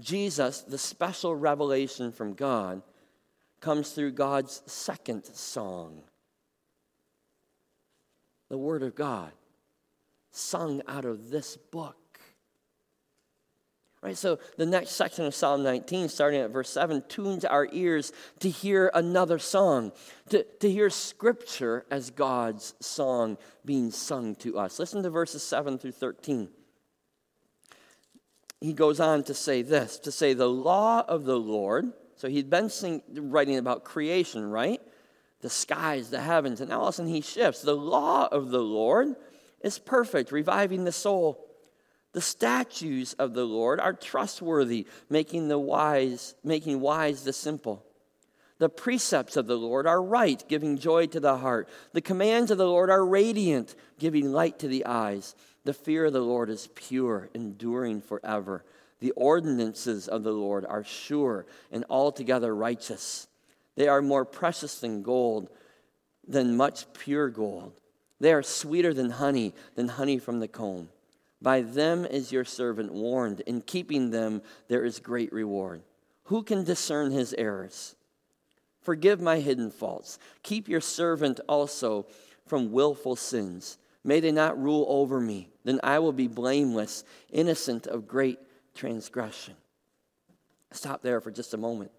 Jesus, 0.00 0.62
the 0.62 0.78
special 0.78 1.36
revelation 1.36 2.10
from 2.10 2.32
God, 2.34 2.82
comes 3.64 3.92
through 3.92 4.12
God's 4.12 4.62
second 4.66 5.24
song 5.24 6.02
the 8.50 8.58
Word 8.58 8.82
of 8.82 8.94
God, 8.94 9.32
sung 10.30 10.82
out 10.86 11.04
of 11.04 11.30
this 11.30 11.56
book. 11.56 11.96
Right, 14.02 14.16
so 14.16 14.38
the 14.58 14.66
next 14.66 14.90
section 14.90 15.24
of 15.24 15.34
Psalm 15.34 15.62
19, 15.62 16.10
starting 16.10 16.42
at 16.42 16.50
verse 16.50 16.68
7, 16.68 17.02
tunes 17.08 17.46
our 17.46 17.66
ears 17.72 18.12
to 18.40 18.50
hear 18.50 18.90
another 18.92 19.38
song, 19.38 19.92
to, 20.28 20.44
to 20.60 20.70
hear 20.70 20.90
scripture 20.90 21.86
as 21.90 22.10
God's 22.10 22.74
song 22.80 23.38
being 23.64 23.90
sung 23.90 24.34
to 24.36 24.58
us. 24.58 24.78
Listen 24.78 25.02
to 25.02 25.10
verses 25.10 25.42
7 25.42 25.78
through 25.78 25.92
13. 25.92 26.50
He 28.60 28.74
goes 28.74 29.00
on 29.00 29.24
to 29.24 29.34
say 29.34 29.62
this 29.62 29.98
to 30.00 30.12
say, 30.12 30.34
the 30.34 30.48
law 30.48 31.02
of 31.08 31.24
the 31.24 31.38
Lord. 31.38 31.92
So 32.16 32.28
he'd 32.28 32.50
been 32.50 32.68
sing, 32.68 33.02
writing 33.12 33.58
about 33.58 33.84
creation, 33.84 34.50
right? 34.50 34.80
The 35.40 35.50
skies, 35.50 36.10
the 36.10 36.20
heavens, 36.20 36.60
and 36.60 36.70
now 36.70 36.80
all 36.80 36.88
of 36.88 36.94
a 36.94 36.96
sudden 36.96 37.12
he 37.12 37.20
shifts. 37.20 37.62
The 37.62 37.76
law 37.76 38.28
of 38.30 38.50
the 38.50 38.62
Lord 38.62 39.16
is 39.60 39.78
perfect, 39.78 40.32
reviving 40.32 40.84
the 40.84 40.92
soul. 40.92 41.44
The 42.12 42.20
statutes 42.20 43.14
of 43.14 43.34
the 43.34 43.44
Lord 43.44 43.80
are 43.80 43.92
trustworthy, 43.92 44.86
making 45.10 45.48
the 45.48 45.58
wise, 45.58 46.34
making 46.44 46.80
wise 46.80 47.24
the 47.24 47.32
simple. 47.32 47.84
The 48.58 48.68
precepts 48.68 49.36
of 49.36 49.48
the 49.48 49.58
Lord 49.58 49.86
are 49.86 50.00
right, 50.00 50.42
giving 50.48 50.78
joy 50.78 51.06
to 51.08 51.18
the 51.18 51.38
heart. 51.38 51.68
The 51.92 52.00
commands 52.00 52.52
of 52.52 52.58
the 52.58 52.68
Lord 52.68 52.88
are 52.88 53.04
radiant, 53.04 53.74
giving 53.98 54.32
light 54.32 54.60
to 54.60 54.68
the 54.68 54.86
eyes. 54.86 55.34
The 55.64 55.74
fear 55.74 56.04
of 56.04 56.12
the 56.12 56.20
Lord 56.20 56.50
is 56.50 56.68
pure, 56.74 57.30
enduring 57.34 58.00
forever. 58.00 58.64
The 59.00 59.12
ordinances 59.12 60.08
of 60.08 60.22
the 60.22 60.32
Lord 60.32 60.64
are 60.66 60.84
sure 60.84 61.46
and 61.70 61.84
altogether 61.90 62.54
righteous. 62.54 63.26
They 63.76 63.88
are 63.88 64.02
more 64.02 64.24
precious 64.24 64.78
than 64.78 65.02
gold, 65.02 65.50
than 66.26 66.56
much 66.56 66.92
pure 66.92 67.28
gold. 67.28 67.80
They 68.20 68.32
are 68.32 68.42
sweeter 68.42 68.94
than 68.94 69.10
honey, 69.10 69.52
than 69.74 69.88
honey 69.88 70.18
from 70.18 70.40
the 70.40 70.48
comb. 70.48 70.88
By 71.42 71.60
them 71.60 72.06
is 72.06 72.32
your 72.32 72.44
servant 72.44 72.92
warned. 72.92 73.40
In 73.40 73.60
keeping 73.60 74.10
them, 74.10 74.40
there 74.68 74.84
is 74.84 74.98
great 74.98 75.32
reward. 75.32 75.82
Who 76.24 76.42
can 76.42 76.64
discern 76.64 77.10
his 77.10 77.34
errors? 77.36 77.96
Forgive 78.80 79.20
my 79.20 79.40
hidden 79.40 79.70
faults. 79.70 80.18
Keep 80.42 80.68
your 80.68 80.80
servant 80.80 81.40
also 81.48 82.06
from 82.46 82.72
willful 82.72 83.16
sins. 83.16 83.78
May 84.04 84.20
they 84.20 84.32
not 84.32 84.62
rule 84.62 84.86
over 84.88 85.20
me. 85.20 85.48
Then 85.64 85.80
I 85.82 85.98
will 85.98 86.12
be 86.12 86.28
blameless, 86.28 87.04
innocent 87.30 87.86
of 87.86 88.06
great 88.06 88.38
transgression. 88.74 89.54
Stop 90.72 91.02
there 91.02 91.20
for 91.20 91.30
just 91.30 91.54
a 91.54 91.56
moment. 91.56 91.90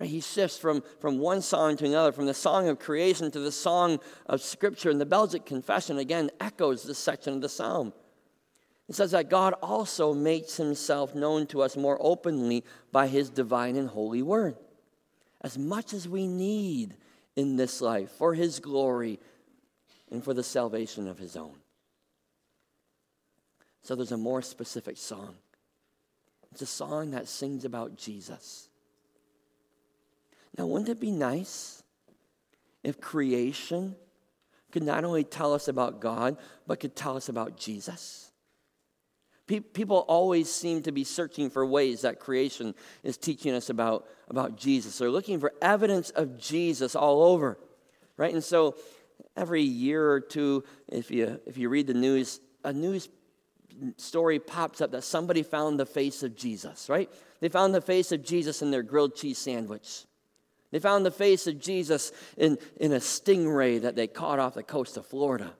He 0.00 0.20
shifts 0.20 0.58
from, 0.58 0.82
from 1.00 1.18
one 1.18 1.42
song 1.42 1.76
to 1.76 1.84
another, 1.84 2.12
from 2.12 2.26
the 2.26 2.34
song 2.34 2.68
of 2.68 2.78
creation 2.78 3.30
to 3.30 3.40
the 3.40 3.52
song 3.52 4.00
of 4.26 4.42
Scripture. 4.42 4.90
And 4.90 5.00
the 5.00 5.06
Belgic 5.06 5.46
Confession 5.46 5.98
again 5.98 6.30
echoes 6.40 6.82
this 6.82 6.98
section 6.98 7.34
of 7.34 7.40
the 7.40 7.48
psalm. 7.48 7.92
It 8.88 8.94
says 8.96 9.12
that 9.12 9.30
God 9.30 9.54
also 9.62 10.12
makes 10.12 10.56
himself 10.56 11.14
known 11.14 11.46
to 11.48 11.62
us 11.62 11.76
more 11.76 11.98
openly 12.00 12.64
by 12.90 13.06
his 13.06 13.30
divine 13.30 13.76
and 13.76 13.88
holy 13.88 14.22
word. 14.22 14.56
As 15.40 15.56
much 15.56 15.92
as 15.92 16.08
we 16.08 16.26
need 16.26 16.96
in 17.36 17.56
this 17.56 17.80
life 17.80 18.10
for 18.10 18.34
his 18.34 18.60
glory 18.60 19.20
and 20.10 20.22
for 20.22 20.34
the 20.34 20.42
salvation 20.42 21.08
of 21.08 21.18
his 21.18 21.36
own. 21.36 21.54
So 23.82 23.94
there's 23.94 24.12
a 24.12 24.16
more 24.16 24.42
specific 24.42 24.96
song. 24.96 25.36
It's 26.52 26.62
a 26.62 26.66
song 26.66 27.12
that 27.12 27.28
sings 27.28 27.64
about 27.64 27.96
Jesus. 27.96 28.68
Now, 30.56 30.66
wouldn't 30.66 30.90
it 30.90 31.00
be 31.00 31.10
nice 31.10 31.82
if 32.82 33.00
creation 33.00 33.96
could 34.70 34.82
not 34.82 35.04
only 35.04 35.24
tell 35.24 35.54
us 35.54 35.68
about 35.68 36.00
God, 36.00 36.36
but 36.66 36.80
could 36.80 36.94
tell 36.94 37.16
us 37.16 37.28
about 37.28 37.56
Jesus? 37.56 38.28
people 39.46 39.98
always 40.08 40.50
seem 40.50 40.82
to 40.82 40.92
be 40.92 41.04
searching 41.04 41.50
for 41.50 41.66
ways 41.66 42.02
that 42.02 42.18
creation 42.18 42.74
is 43.02 43.18
teaching 43.18 43.52
us 43.52 43.68
about, 43.68 44.06
about 44.30 44.56
Jesus. 44.56 44.96
They're 44.96 45.10
looking 45.10 45.40
for 45.40 45.52
evidence 45.60 46.08
of 46.10 46.38
Jesus 46.38 46.94
all 46.94 47.22
over, 47.22 47.58
right? 48.16 48.32
And 48.32 48.42
so 48.42 48.76
every 49.36 49.62
year 49.62 50.10
or 50.10 50.20
two, 50.20 50.64
if 50.88 51.10
you, 51.10 51.38
if 51.44 51.58
you 51.58 51.68
read 51.68 51.86
the 51.86 51.94
news, 51.94 52.40
a 52.64 52.72
news 52.72 53.08
story 53.96 54.38
pops 54.38 54.80
up 54.80 54.90
that 54.92 55.04
somebody 55.04 55.42
found 55.42 55.78
the 55.78 55.86
face 55.86 56.22
of 56.22 56.36
Jesus, 56.36 56.88
right? 56.88 57.10
They 57.40 57.48
found 57.48 57.74
the 57.74 57.80
face 57.80 58.12
of 58.12 58.24
Jesus 58.24 58.62
in 58.62 58.70
their 58.70 58.82
grilled 58.82 59.16
cheese 59.16 59.38
sandwich. 59.38 60.04
They 60.70 60.78
found 60.78 61.04
the 61.04 61.10
face 61.10 61.46
of 61.46 61.60
Jesus 61.60 62.12
in, 62.36 62.58
in 62.80 62.92
a 62.92 62.96
stingray 62.96 63.82
that 63.82 63.94
they 63.94 64.06
caught 64.06 64.38
off 64.38 64.54
the 64.54 64.62
coast 64.62 64.96
of 64.96 65.06
Florida. 65.06 65.52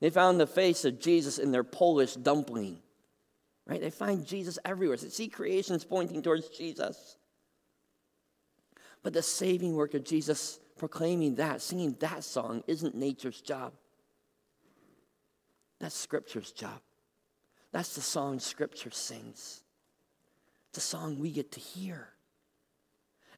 They 0.00 0.10
found 0.10 0.38
the 0.38 0.46
face 0.46 0.84
of 0.84 1.00
Jesus 1.00 1.38
in 1.38 1.50
their 1.50 1.64
Polish 1.64 2.14
dumpling. 2.14 2.78
Right? 3.66 3.80
They 3.80 3.90
find 3.90 4.26
Jesus 4.26 4.58
everywhere. 4.64 4.96
So 4.96 5.08
see 5.08 5.28
creation's 5.28 5.84
pointing 5.84 6.22
towards 6.22 6.48
Jesus. 6.48 7.16
But 9.02 9.12
the 9.12 9.22
saving 9.22 9.74
work 9.74 9.94
of 9.94 10.04
Jesus, 10.04 10.60
proclaiming 10.76 11.36
that, 11.36 11.62
singing 11.62 11.96
that 12.00 12.24
song, 12.24 12.62
isn't 12.66 12.94
nature's 12.94 13.40
job. 13.40 13.72
That's 15.78 15.94
Scripture's 15.94 16.52
job. 16.52 16.80
That's 17.72 17.94
the 17.94 18.00
song 18.00 18.40
Scripture 18.40 18.90
sings. 18.90 19.62
It's 20.70 20.78
a 20.78 20.80
song 20.80 21.18
we 21.18 21.30
get 21.30 21.52
to 21.52 21.60
hear. 21.60 22.08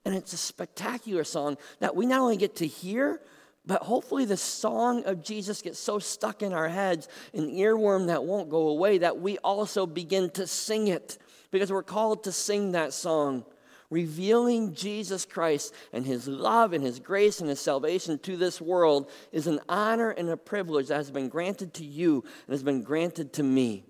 And 0.05 0.15
it's 0.15 0.33
a 0.33 0.39
spectacular 0.39 1.25
song 1.25 1.57
that 1.81 1.95
we 1.95 2.07
not 2.07 2.21
only 2.21 2.37
get 2.37 2.57
to 2.57 2.67
hear, 2.67 3.21
but 3.65 3.83
hopefully, 3.83 4.25
the 4.25 4.37
song 4.37 5.05
of 5.05 5.23
Jesus 5.23 5.63
gets 5.63 5.79
so 5.79 6.01
stuck 6.01 6.43
in 6.43 6.53
our 6.53 6.69
heads, 6.69 7.07
an 7.33 7.49
earworm 7.49 8.09
that 8.09 8.25
won't 8.25 8.51
go 8.51 8.69
away, 8.69 8.99
that 8.99 9.19
we 9.19 9.39
also 9.39 9.87
begin 9.87 10.31
to 10.31 10.49
sing 10.49 10.89
it 10.89 11.17
because 11.53 11.71
we're 11.71 11.85
called 11.85 12.25
to 12.25 12.33
sing 12.33 12.73
that 12.73 12.93
song, 12.93 13.45
revealing 13.89 14.75
Jesus 14.75 15.25
Christ 15.25 15.73
and 15.93 16.05
his 16.05 16.27
love 16.27 16.73
and 16.73 16.83
his 16.83 16.99
grace 16.99 17.41
and 17.41 17.49
his 17.49 17.61
salvation 17.61 18.19
to 18.21 18.37
this 18.37 18.61
world 18.61 19.09
is 19.31 19.47
an 19.47 19.61
honor 19.69 20.11
and 20.11 20.29
a 20.29 20.37
privilege 20.37 20.89
that 20.89 20.97
has 20.97 21.13
been 21.13 21.29
granted 21.29 21.73
to 21.75 21.85
you 21.85 22.25
and 22.47 22.53
has 22.53 22.65
been 22.65 22.83
granted 22.83 23.33
to 23.35 23.45
me. 23.45 23.85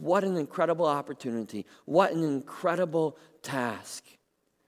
What 0.00 0.24
an 0.24 0.36
incredible 0.36 0.86
opportunity. 0.86 1.66
What 1.84 2.12
an 2.12 2.22
incredible 2.22 3.16
task. 3.42 4.04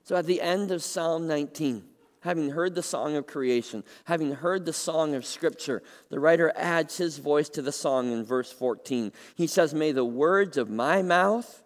So, 0.02 0.16
at 0.16 0.26
the 0.26 0.40
end 0.40 0.70
of 0.70 0.82
Psalm 0.82 1.28
19, 1.28 1.84
having 2.20 2.50
heard 2.50 2.74
the 2.74 2.82
song 2.82 3.16
of 3.16 3.26
creation, 3.26 3.84
having 4.04 4.32
heard 4.32 4.64
the 4.64 4.72
song 4.72 5.14
of 5.14 5.24
Scripture, 5.24 5.82
the 6.08 6.20
writer 6.20 6.52
adds 6.56 6.96
his 6.96 7.18
voice 7.18 7.48
to 7.50 7.62
the 7.62 7.72
song 7.72 8.12
in 8.12 8.24
verse 8.24 8.50
14. 8.52 9.12
He 9.34 9.46
says, 9.46 9.72
May 9.72 9.92
the 9.92 10.04
words 10.04 10.56
of 10.56 10.68
my 10.68 11.02
mouth 11.02 11.62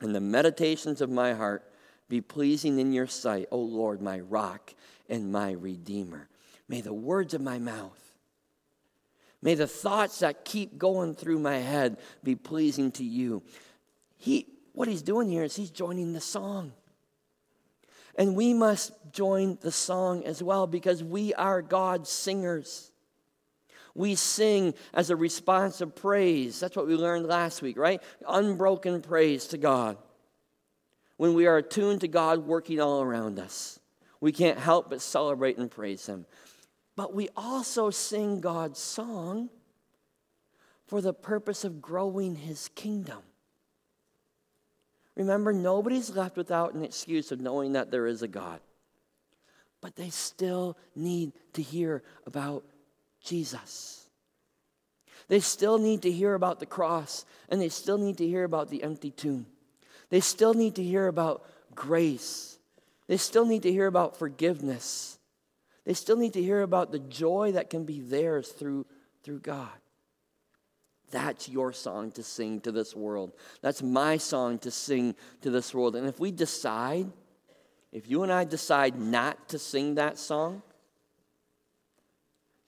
and 0.00 0.14
the 0.14 0.20
meditations 0.20 1.00
of 1.00 1.10
my 1.10 1.34
heart 1.34 1.70
be 2.08 2.20
pleasing 2.20 2.78
in 2.78 2.92
your 2.92 3.06
sight, 3.06 3.46
O 3.50 3.58
Lord, 3.58 4.00
my 4.00 4.20
rock 4.20 4.74
and 5.08 5.30
my 5.30 5.52
redeemer. 5.52 6.28
May 6.68 6.80
the 6.80 6.94
words 6.94 7.34
of 7.34 7.40
my 7.40 7.58
mouth, 7.58 7.99
may 9.42 9.54
the 9.54 9.66
thoughts 9.66 10.20
that 10.20 10.44
keep 10.44 10.78
going 10.78 11.14
through 11.14 11.38
my 11.38 11.58
head 11.58 11.96
be 12.22 12.34
pleasing 12.34 12.90
to 12.92 13.04
you. 13.04 13.42
He, 14.16 14.46
what 14.72 14.88
he's 14.88 15.02
doing 15.02 15.28
here 15.28 15.44
is 15.44 15.56
he's 15.56 15.70
joining 15.70 16.12
the 16.12 16.20
song. 16.20 16.72
And 18.16 18.34
we 18.36 18.52
must 18.52 18.92
join 19.12 19.58
the 19.60 19.72
song 19.72 20.24
as 20.24 20.42
well 20.42 20.66
because 20.66 21.02
we 21.02 21.32
are 21.34 21.62
God's 21.62 22.10
singers. 22.10 22.90
We 23.94 24.14
sing 24.14 24.74
as 24.92 25.10
a 25.10 25.16
response 25.16 25.80
of 25.80 25.94
praise. 25.94 26.60
That's 26.60 26.76
what 26.76 26.86
we 26.86 26.94
learned 26.94 27.26
last 27.26 27.62
week, 27.62 27.78
right? 27.78 28.02
Unbroken 28.28 29.00
praise 29.02 29.46
to 29.48 29.58
God. 29.58 29.96
When 31.16 31.34
we 31.34 31.46
are 31.46 31.58
attuned 31.58 32.00
to 32.02 32.08
God 32.08 32.46
working 32.46 32.80
all 32.80 33.02
around 33.02 33.38
us, 33.38 33.78
we 34.20 34.32
can't 34.32 34.58
help 34.58 34.90
but 34.90 35.00
celebrate 35.00 35.58
and 35.58 35.70
praise 35.70 36.06
Him. 36.06 36.26
But 37.00 37.14
we 37.14 37.30
also 37.34 37.88
sing 37.88 38.42
God's 38.42 38.78
song 38.78 39.48
for 40.86 41.00
the 41.00 41.14
purpose 41.14 41.64
of 41.64 41.80
growing 41.80 42.36
His 42.36 42.68
kingdom. 42.74 43.20
Remember, 45.16 45.50
nobody's 45.50 46.10
left 46.14 46.36
without 46.36 46.74
an 46.74 46.84
excuse 46.84 47.32
of 47.32 47.40
knowing 47.40 47.72
that 47.72 47.90
there 47.90 48.06
is 48.06 48.20
a 48.20 48.28
God. 48.28 48.60
But 49.80 49.96
they 49.96 50.10
still 50.10 50.76
need 50.94 51.32
to 51.54 51.62
hear 51.62 52.02
about 52.26 52.66
Jesus. 53.24 54.06
They 55.28 55.40
still 55.40 55.78
need 55.78 56.02
to 56.02 56.12
hear 56.12 56.34
about 56.34 56.60
the 56.60 56.66
cross, 56.66 57.24
and 57.48 57.62
they 57.62 57.70
still 57.70 57.96
need 57.96 58.18
to 58.18 58.26
hear 58.26 58.44
about 58.44 58.68
the 58.68 58.82
empty 58.82 59.10
tomb. 59.10 59.46
They 60.10 60.20
still 60.20 60.52
need 60.52 60.74
to 60.74 60.82
hear 60.82 61.06
about 61.06 61.46
grace. 61.74 62.58
They 63.06 63.16
still 63.16 63.46
need 63.46 63.62
to 63.62 63.72
hear 63.72 63.86
about 63.86 64.18
forgiveness. 64.18 65.16
They 65.84 65.94
still 65.94 66.16
need 66.16 66.34
to 66.34 66.42
hear 66.42 66.62
about 66.62 66.92
the 66.92 66.98
joy 66.98 67.52
that 67.52 67.70
can 67.70 67.84
be 67.84 68.00
theirs 68.00 68.48
through, 68.48 68.86
through 69.22 69.40
God. 69.40 69.68
That's 71.10 71.48
your 71.48 71.72
song 71.72 72.12
to 72.12 72.22
sing 72.22 72.60
to 72.60 72.72
this 72.72 72.94
world. 72.94 73.32
That's 73.62 73.82
my 73.82 74.16
song 74.16 74.58
to 74.60 74.70
sing 74.70 75.16
to 75.40 75.50
this 75.50 75.74
world. 75.74 75.96
And 75.96 76.06
if 76.06 76.20
we 76.20 76.30
decide, 76.30 77.10
if 77.92 78.08
you 78.08 78.22
and 78.22 78.32
I 78.32 78.44
decide 78.44 78.98
not 78.98 79.48
to 79.48 79.58
sing 79.58 79.96
that 79.96 80.18
song, 80.18 80.62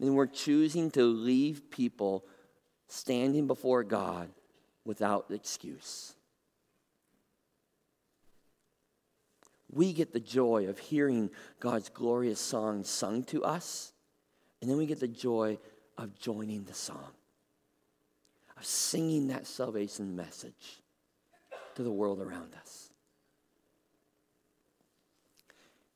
then 0.01 0.15
we're 0.15 0.27
choosing 0.27 0.91
to 0.93 1.05
leave 1.05 1.71
people 1.71 2.25
standing 2.89 3.47
before 3.47 3.85
God 3.85 4.29
without 4.85 5.27
excuse. 5.31 6.15
We 9.73 9.95
get 9.95 10.13
the 10.13 10.21
joy 10.21 10.69
of 10.69 10.79
hearing 10.79 11.31
God's 11.59 11.89
glorious 11.89 12.39
song 12.39 12.85
sung 12.85 13.25
to 13.25 13.43
us, 13.43 13.93
and 14.61 14.71
then 14.71 14.77
we 14.77 14.87
get 14.87 15.01
the 15.01 15.09
joy 15.09 15.59
of 15.97 16.19
joining 16.19 16.65
the 16.65 16.75
song, 16.75 17.11
of 18.57 18.65
singing 18.65 19.29
that 19.29 19.47
salvation 19.47 20.15
message 20.15 20.83
to 21.75 21.83
the 21.83 21.91
world 21.91 22.21
around 22.21 22.55
us. 22.61 22.91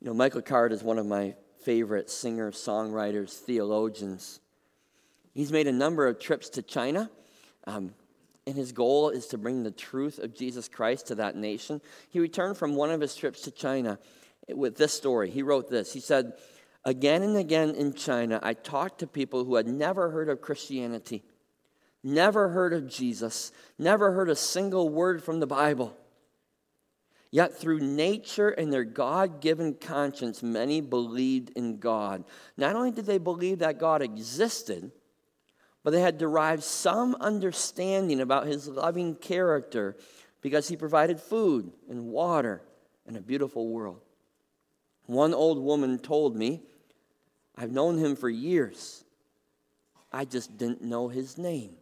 You 0.00 0.09
know, 0.09 0.14
Michael 0.14 0.42
Card 0.42 0.73
is 0.73 0.83
one 0.83 0.99
of 0.99 1.06
my 1.06 1.35
favorite 1.62 2.09
singers, 2.11 2.56
songwriters, 2.56 3.30
theologians. 3.30 4.40
He's 5.35 5.52
made 5.52 5.66
a 5.66 5.73
number 5.73 6.06
of 6.06 6.18
trips 6.18 6.49
to 6.50 6.62
China, 6.62 7.11
um, 7.66 7.92
and 8.46 8.56
his 8.56 8.72
goal 8.72 9.10
is 9.10 9.26
to 9.28 9.38
bring 9.38 9.62
the 9.62 9.70
truth 9.70 10.18
of 10.18 10.34
Jesus 10.34 10.68
Christ 10.68 11.08
to 11.08 11.16
that 11.16 11.36
nation. 11.36 11.80
He 12.08 12.20
returned 12.20 12.56
from 12.56 12.76
one 12.76 12.90
of 12.90 13.00
his 13.00 13.16
trips 13.16 13.42
to 13.42 13.50
China 13.50 13.98
with 14.48 14.76
this 14.76 14.94
story. 14.94 15.30
He 15.30 15.42
wrote 15.42 15.68
this 15.68 15.92
He 15.92 16.00
said, 16.00 16.34
Again 16.84 17.22
and 17.22 17.36
again 17.36 17.74
in 17.74 17.94
China, 17.94 18.38
I 18.42 18.54
talked 18.54 19.00
to 19.00 19.08
people 19.08 19.44
who 19.44 19.56
had 19.56 19.66
never 19.66 20.10
heard 20.10 20.28
of 20.28 20.40
Christianity, 20.40 21.24
never 22.04 22.50
heard 22.50 22.72
of 22.72 22.88
Jesus, 22.88 23.50
never 23.76 24.12
heard 24.12 24.30
a 24.30 24.36
single 24.36 24.88
word 24.88 25.22
from 25.22 25.40
the 25.40 25.48
Bible. 25.48 25.96
Yet 27.32 27.58
through 27.58 27.80
nature 27.80 28.50
and 28.50 28.72
their 28.72 28.84
God 28.84 29.40
given 29.40 29.74
conscience, 29.74 30.44
many 30.44 30.80
believed 30.80 31.50
in 31.56 31.78
God. 31.78 32.24
Not 32.56 32.76
only 32.76 32.92
did 32.92 33.06
they 33.06 33.18
believe 33.18 33.59
that 33.59 33.80
God 33.80 34.00
existed, 34.00 34.92
but 35.87 35.92
they 35.92 36.01
had 36.01 36.18
derived 36.18 36.64
some 36.64 37.14
understanding 37.20 38.20
about 38.20 38.49
his 38.49 38.66
loving 38.66 39.14
character 39.14 39.96
because 40.42 40.66
he 40.66 40.77
provided 40.77 41.20
food 41.20 41.70
and 41.88 42.07
water 42.07 42.61
and 43.07 43.16
a 43.16 43.20
beautiful 43.20 43.68
world. 43.68 44.01
One 45.05 45.33
old 45.33 45.62
woman 45.62 46.01
told 46.01 46.35
me, 46.35 46.61
I've 47.55 47.70
known 47.70 47.99
him 47.99 48.16
for 48.16 48.29
years. 48.29 49.05
I 50.12 50.25
just 50.25 50.59
didn't 50.59 50.83
know 50.83 51.07
his 51.07 51.38
name. 51.38 51.77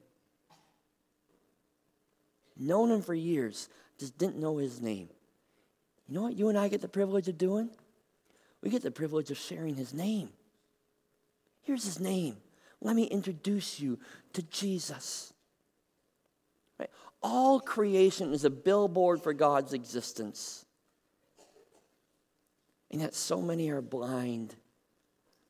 Known 2.58 2.90
him 2.90 3.00
for 3.00 3.14
years, 3.14 3.70
just 3.98 4.18
didn't 4.18 4.36
know 4.36 4.58
his 4.58 4.82
name. 4.82 5.08
You 6.06 6.16
know 6.16 6.22
what 6.24 6.36
you 6.36 6.50
and 6.50 6.58
I 6.58 6.68
get 6.68 6.82
the 6.82 6.88
privilege 6.88 7.28
of 7.28 7.38
doing? 7.38 7.70
We 8.60 8.68
get 8.68 8.82
the 8.82 8.90
privilege 8.90 9.30
of 9.30 9.38
sharing 9.38 9.76
his 9.76 9.94
name. 9.94 10.28
Here's 11.62 11.84
his 11.84 12.00
name. 12.00 12.36
Let 12.84 12.94
me 12.94 13.04
introduce 13.04 13.80
you 13.80 13.98
to 14.34 14.42
Jesus. 14.42 15.32
Right? 16.78 16.90
All 17.22 17.58
creation 17.58 18.32
is 18.32 18.44
a 18.44 18.50
billboard 18.50 19.22
for 19.22 19.32
God's 19.32 19.72
existence. 19.72 20.66
And 22.92 23.00
yet, 23.00 23.14
so 23.14 23.40
many 23.40 23.70
are 23.70 23.80
blind 23.80 24.54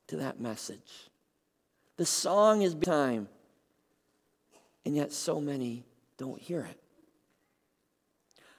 to 0.06 0.16
that 0.16 0.40
message. 0.40 1.10
The 1.96 2.06
song 2.06 2.62
is 2.62 2.74
time, 2.74 3.28
and 4.86 4.96
yet, 4.96 5.12
so 5.12 5.40
many 5.40 5.84
don't 6.16 6.40
hear 6.40 6.60
it. 6.60 6.80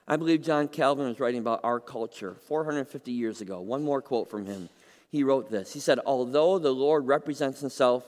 I 0.06 0.16
believe 0.16 0.42
John 0.42 0.68
Calvin 0.68 1.08
was 1.08 1.18
writing 1.18 1.40
about 1.40 1.60
our 1.64 1.80
culture 1.80 2.36
450 2.46 3.10
years 3.10 3.40
ago. 3.40 3.60
One 3.60 3.82
more 3.82 4.02
quote 4.02 4.30
from 4.30 4.46
him. 4.46 4.68
He 5.10 5.24
wrote 5.24 5.50
this. 5.50 5.72
He 5.72 5.80
said, 5.80 5.98
Although 6.06 6.58
the 6.58 6.72
Lord 6.72 7.06
represents 7.06 7.60
himself, 7.60 8.06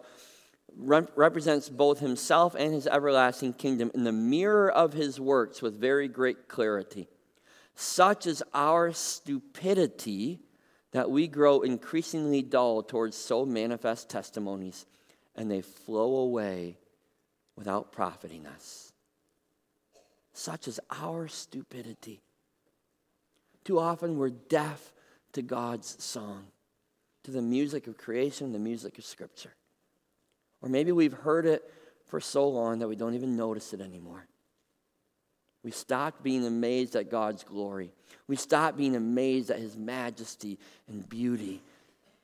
represents 0.77 1.69
both 1.69 1.99
himself 1.99 2.55
and 2.55 2.73
his 2.73 2.87
everlasting 2.87 3.53
kingdom 3.53 3.91
in 3.95 4.05
the 4.05 4.13
mirror 4.13 4.71
of 4.71 4.93
his 4.93 5.19
works 5.19 5.61
with 5.61 5.81
very 5.81 6.09
great 6.09 6.49
clarity, 6.49 7.09
such 7.75 8.27
is 8.27 8.43
our 8.55 8.93
stupidity 8.93 10.41
that 10.93 11.11
we 11.11 11.29
grow 11.29 11.61
increasingly 11.61 12.43
dull 12.43 12.83
towards 12.83 13.17
so 13.17 13.45
manifest 13.45 14.09
testimonies, 14.09 14.87
and 15.37 15.51
they 15.51 15.61
flow 15.61 16.17
away 16.17 16.79
without 17.57 17.93
profiting 17.93 18.47
us. 18.47 18.93
Such 20.33 20.69
is 20.69 20.81
our 20.91 21.29
stupidity. 21.29 22.23
Too 23.65 23.79
often 23.79 24.17
we're 24.17 24.31
deaf 24.31 24.93
to 25.33 25.43
God's 25.43 26.03
song, 26.03 26.47
to 27.25 27.31
the 27.31 27.43
music 27.43 27.87
of 27.87 27.99
creation, 27.99 28.53
the 28.53 28.59
music 28.59 28.97
of 28.99 29.05
Scripture. 29.05 29.53
Or 30.61 30.69
maybe 30.69 30.93
we've 30.93 31.13
heard 31.13 31.47
it 31.47 31.63
for 32.07 32.21
so 32.21 32.49
long 32.49 32.79
that 32.81 32.89
we 32.89 32.97
don't 32.97 33.15
even 33.15 33.37
notice 33.37 33.73
it 33.73 33.81
anymore. 33.81 34.27
We 35.63 35.71
stopped 35.71 36.23
being 36.23 36.47
amazed 36.47 36.97
at 36.97 37.11
God's 37.11 37.45
glory. 37.45 37.91
We 38.27 38.37
stopped 38.37 38.77
being 38.77 38.97
amazed 38.97 39.51
at 39.51 39.59
His 39.59 39.77
majesty 39.77 40.59
and 40.89 41.09
beauty. 41.09 41.63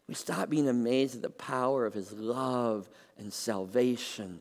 We 0.09 0.15
stopped 0.15 0.51
being 0.51 0.69
amazed 0.69 1.17
at 1.17 1.23
the 1.23 1.31
power 1.31 1.85
of 1.85 1.95
His 1.95 2.13
love 2.13 2.89
and 3.19 3.33
salvation 3.33 4.41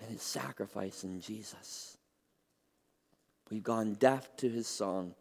and 0.00 0.10
His 0.10 0.22
sacrifice 0.22 1.04
in 1.04 1.20
Jesus. 1.20 1.94
We've 3.50 3.62
gone 3.62 3.94
deaf 3.94 4.36
to 4.38 4.48
his 4.48 4.66
song, 4.66 5.14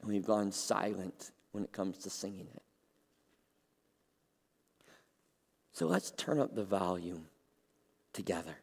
and 0.00 0.08
we've 0.08 0.24
gone 0.24 0.52
silent 0.52 1.32
when 1.52 1.64
it 1.64 1.72
comes 1.72 1.98
to 1.98 2.10
singing 2.10 2.48
it. 2.54 2.62
So 5.78 5.86
let's 5.86 6.10
turn 6.10 6.40
up 6.40 6.56
the 6.56 6.64
volume 6.64 7.28
together. 8.12 8.56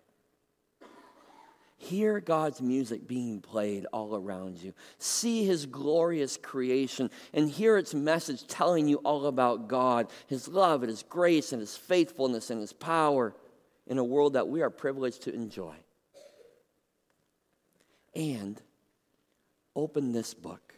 Hear 1.78 2.20
God's 2.20 2.62
music 2.62 3.08
being 3.08 3.40
played 3.40 3.86
all 3.94 4.18
around 4.18 4.58
you. 4.58 4.74
See 4.98 5.46
His 5.46 5.66
glorious 5.66 6.36
creation 6.36 7.10
and 7.34 7.50
hear 7.50 7.78
its 7.78 7.94
message 7.94 8.46
telling 8.48 8.90
you 8.90 8.98
all 8.98 9.28
about 9.28 9.70
God, 9.70 10.10
His 10.28 10.50
love 10.50 10.84
and 10.84 10.90
His 10.90 11.04
grace 11.04 11.54
and 11.54 11.62
His 11.62 11.78
faithfulness 11.78 12.50
and 12.50 12.60
His 12.60 12.74
power 12.74 13.34
in 13.88 13.98
a 13.98 14.04
world 14.04 14.34
that 14.34 14.50
we 14.50 14.62
are 14.62 14.70
privileged 14.70 15.22
to 15.22 15.34
enjoy 15.34 15.76
and 18.14 18.62
open 19.74 20.12
this 20.12 20.34
book, 20.34 20.74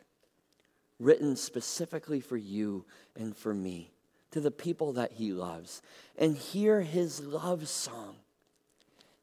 written 0.99 1.35
specifically 1.35 2.19
for 2.19 2.37
you 2.37 2.85
and 3.15 3.35
for 3.35 3.55
me, 3.55 3.91
to 4.37 4.41
the 4.41 4.51
people 4.51 4.93
that 4.93 5.13
he 5.13 5.33
loves, 5.33 5.81
and 6.15 6.37
hear 6.37 6.81
his 6.81 7.21
love 7.21 7.67
song. 7.67 8.17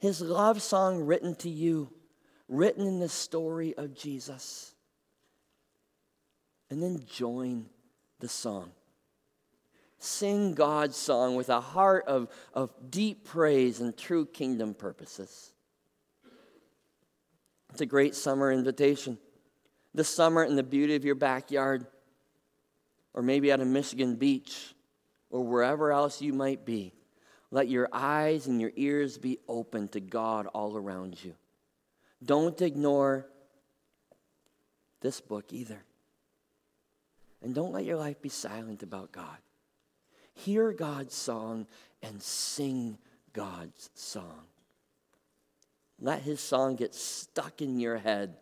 His 0.00 0.20
love 0.20 0.60
song 0.60 1.02
written 1.06 1.36
to 1.36 1.48
you, 1.48 1.92
written 2.48 2.84
in 2.84 2.98
the 2.98 3.08
story 3.08 3.76
of 3.76 3.94
Jesus. 3.94 4.74
And 6.68 6.82
then 6.82 7.04
join 7.06 7.66
the 8.18 8.26
song. 8.26 8.72
Sing 9.98 10.52
God's 10.52 10.96
song 10.96 11.36
with 11.36 11.48
a 11.48 11.60
heart 11.60 12.06
of, 12.08 12.28
of 12.52 12.72
deep 12.90 13.24
praise 13.24 13.78
and 13.78 13.96
true 13.96 14.26
kingdom 14.26 14.74
purposes. 14.74 15.52
It's 17.70 17.82
a 17.82 17.86
great 17.86 18.16
summer 18.16 18.50
invitation. 18.50 19.18
The 19.94 20.02
summer 20.02 20.42
in 20.42 20.56
the 20.56 20.64
beauty 20.64 20.96
of 20.96 21.04
your 21.04 21.14
backyard. 21.14 21.86
or 23.14 23.22
maybe 23.22 23.52
at 23.52 23.60
a 23.60 23.64
Michigan 23.64 24.16
beach, 24.16 24.73
or 25.34 25.42
wherever 25.42 25.90
else 25.90 26.22
you 26.22 26.32
might 26.32 26.64
be, 26.64 26.92
let 27.50 27.68
your 27.68 27.88
eyes 27.92 28.46
and 28.46 28.60
your 28.60 28.70
ears 28.76 29.18
be 29.18 29.40
open 29.48 29.88
to 29.88 29.98
God 29.98 30.46
all 30.54 30.76
around 30.76 31.22
you. 31.24 31.34
Don't 32.24 32.62
ignore 32.62 33.26
this 35.00 35.20
book 35.20 35.46
either. 35.50 35.82
And 37.42 37.52
don't 37.52 37.72
let 37.72 37.84
your 37.84 37.96
life 37.96 38.22
be 38.22 38.28
silent 38.28 38.84
about 38.84 39.10
God. 39.10 39.36
Hear 40.34 40.70
God's 40.70 41.16
song 41.16 41.66
and 42.00 42.22
sing 42.22 42.96
God's 43.32 43.90
song. 43.92 44.44
Let 46.00 46.22
his 46.22 46.38
song 46.38 46.76
get 46.76 46.94
stuck 46.94 47.60
in 47.60 47.80
your 47.80 47.98
head 47.98 48.36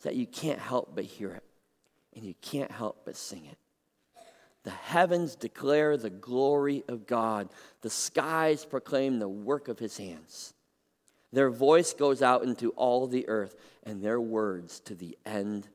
so 0.00 0.08
that 0.08 0.16
you 0.16 0.26
can't 0.26 0.58
help 0.58 0.92
but 0.96 1.04
hear 1.04 1.30
it 1.30 1.44
and 2.16 2.24
you 2.24 2.34
can't 2.42 2.72
help 2.72 3.04
but 3.04 3.14
sing 3.14 3.46
it. 3.46 3.58
The 4.66 4.72
heavens 4.72 5.36
declare 5.36 5.96
the 5.96 6.10
glory 6.10 6.82
of 6.88 7.06
God, 7.06 7.50
the 7.82 7.88
skies 7.88 8.64
proclaim 8.64 9.20
the 9.20 9.28
work 9.28 9.68
of 9.68 9.78
his 9.78 9.96
hands. 9.96 10.54
Their 11.32 11.50
voice 11.50 11.94
goes 11.94 12.20
out 12.20 12.42
into 12.42 12.70
all 12.70 13.06
the 13.06 13.28
earth, 13.28 13.54
and 13.84 14.02
their 14.02 14.20
words 14.20 14.80
to 14.80 14.96
the 14.96 15.16
end 15.24 15.68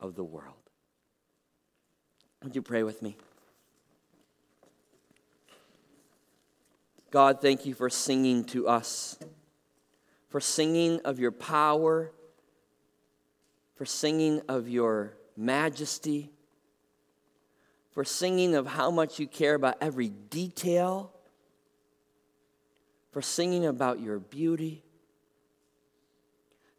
of 0.00 0.16
the 0.16 0.24
world. 0.24 0.56
Would 2.42 2.56
you 2.56 2.62
pray 2.62 2.82
with 2.82 3.02
me? 3.02 3.16
God, 7.12 7.40
thank 7.40 7.64
you 7.64 7.72
for 7.72 7.88
singing 7.88 8.42
to 8.46 8.66
us, 8.66 9.16
for 10.28 10.40
singing 10.40 10.98
of 11.04 11.20
your 11.20 11.30
power, 11.30 12.10
for 13.76 13.84
singing 13.84 14.42
of 14.48 14.68
your 14.68 15.16
majesty, 15.36 16.33
for 17.94 18.04
singing 18.04 18.56
of 18.56 18.66
how 18.66 18.90
much 18.90 19.18
you 19.18 19.26
care 19.26 19.54
about 19.54 19.76
every 19.80 20.08
detail, 20.08 21.12
for 23.12 23.22
singing 23.22 23.64
about 23.64 24.00
your 24.00 24.18
beauty. 24.18 24.82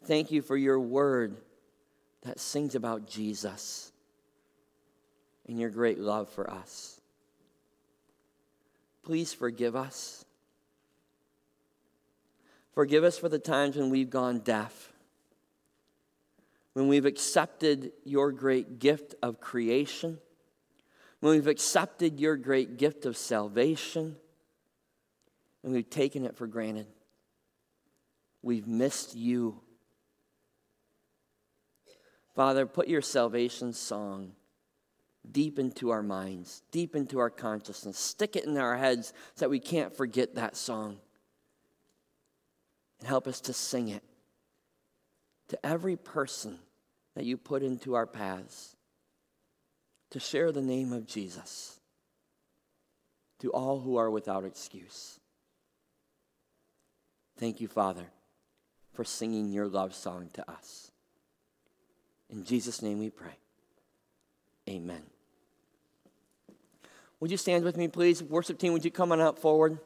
Thank 0.03 0.29
you 0.29 0.41
for 0.41 0.57
your 0.57 0.79
word 0.79 1.37
that 2.23 2.39
sings 2.39 2.75
about 2.75 3.07
Jesus 3.07 3.91
and 5.47 5.57
your 5.59 5.69
great 5.69 5.99
love 5.99 6.29
for 6.29 6.49
us. 6.49 6.99
Please 9.03 9.33
forgive 9.33 9.75
us. 9.75 10.25
Forgive 12.73 13.05
us 13.05 13.17
for 13.17 13.29
the 13.29 13.39
times 13.39 13.77
when 13.77 13.89
we've 13.89 14.09
gone 14.09 14.39
deaf, 14.39 14.91
when 16.73 16.89
we've 16.89 17.05
accepted 17.05 17.93
your 18.03 18.33
great 18.33 18.79
gift 18.79 19.15
of 19.23 19.39
creation, 19.39 20.17
when 21.25 21.33
we've 21.33 21.47
accepted 21.47 22.19
your 22.19 22.37
great 22.37 22.77
gift 22.77 23.07
of 23.07 23.17
salvation, 23.17 24.15
and 25.63 25.73
we've 25.73 25.89
taken 25.89 26.23
it 26.23 26.37
for 26.37 26.45
granted. 26.45 26.85
We've 28.43 28.67
missed 28.67 29.15
you. 29.15 29.59
Father, 32.35 32.67
put 32.67 32.87
your 32.87 33.01
salvation 33.01 33.73
song 33.73 34.33
deep 35.31 35.57
into 35.57 35.89
our 35.89 36.03
minds, 36.03 36.61
deep 36.69 36.95
into 36.95 37.17
our 37.17 37.31
consciousness. 37.31 37.97
Stick 37.97 38.35
it 38.35 38.45
in 38.45 38.55
our 38.59 38.77
heads 38.77 39.11
so 39.33 39.45
that 39.45 39.49
we 39.49 39.59
can't 39.59 39.97
forget 39.97 40.35
that 40.35 40.55
song. 40.55 40.99
And 42.99 43.07
help 43.07 43.25
us 43.25 43.41
to 43.41 43.53
sing 43.53 43.87
it 43.87 44.03
to 45.47 45.65
every 45.65 45.95
person 45.95 46.59
that 47.15 47.25
you 47.25 47.35
put 47.35 47.63
into 47.63 47.95
our 47.95 48.05
paths, 48.05 48.75
to 50.15 50.19
share 50.21 50.53
the 50.53 50.61
name 50.61 50.93
of 50.93 51.05
Jesus 51.05 51.77
to 53.37 53.51
all 53.51 53.81
who 53.81 53.97
are 53.97 54.09
without 54.09 54.45
excuse. 54.45 55.19
Thank 57.37 57.59
you, 57.59 57.67
Father, 57.67 58.05
for 58.93 59.03
singing 59.03 59.51
your 59.51 59.67
love 59.67 59.93
song 59.93 60.29
to 60.35 60.49
us. 60.49 60.89
In 62.29 62.45
Jesus' 62.45 62.81
name 62.81 62.99
we 62.99 63.09
pray. 63.09 63.35
Amen. 64.69 65.03
Would 67.19 67.29
you 67.29 67.35
stand 67.35 67.65
with 67.65 67.75
me, 67.75 67.89
please? 67.89 68.23
Worship 68.23 68.57
team, 68.57 68.71
would 68.71 68.85
you 68.85 68.91
come 68.91 69.11
on 69.11 69.19
up 69.19 69.37
forward? 69.37 69.79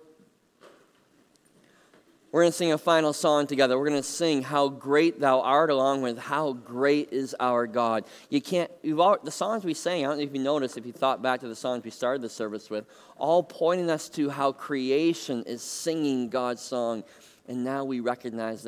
We're 2.31 2.41
going 2.41 2.51
to 2.51 2.57
sing 2.57 2.71
a 2.71 2.77
final 2.77 3.11
song 3.11 3.47
together. 3.47 3.79
We're 3.79 3.89
going 3.89 4.01
to 4.01 4.07
sing 4.07 4.43
"How 4.43 4.69
Great 4.69 5.19
Thou 5.19 5.41
Art" 5.41 5.71
along 5.71 6.03
with 6.03 6.19
"How 6.19 6.53
Great 6.53 7.11
Is 7.11 7.35
Our 7.39 7.65
God." 7.65 8.05
You 8.29 8.39
can't. 8.39 8.69
You've 8.83 8.99
all, 8.99 9.17
the 9.23 9.31
songs 9.31 9.65
we 9.65 9.73
sang. 9.73 10.05
I 10.05 10.09
don't 10.09 10.17
know 10.17 10.23
if 10.23 10.33
you 10.33 10.39
noticed. 10.39 10.77
If 10.77 10.85
you 10.85 10.91
thought 10.91 11.23
back 11.23 11.39
to 11.39 11.47
the 11.47 11.55
songs 11.55 11.83
we 11.83 11.89
started 11.89 12.21
the 12.21 12.29
service 12.29 12.69
with, 12.69 12.85
all 13.17 13.41
pointing 13.41 13.89
us 13.89 14.09
to 14.09 14.29
how 14.29 14.51
creation 14.51 15.43
is 15.47 15.63
singing 15.63 16.29
God's 16.29 16.61
song, 16.61 17.03
and 17.47 17.63
now 17.63 17.83
we 17.83 17.99
recognize 17.99 18.61
that. 18.63 18.67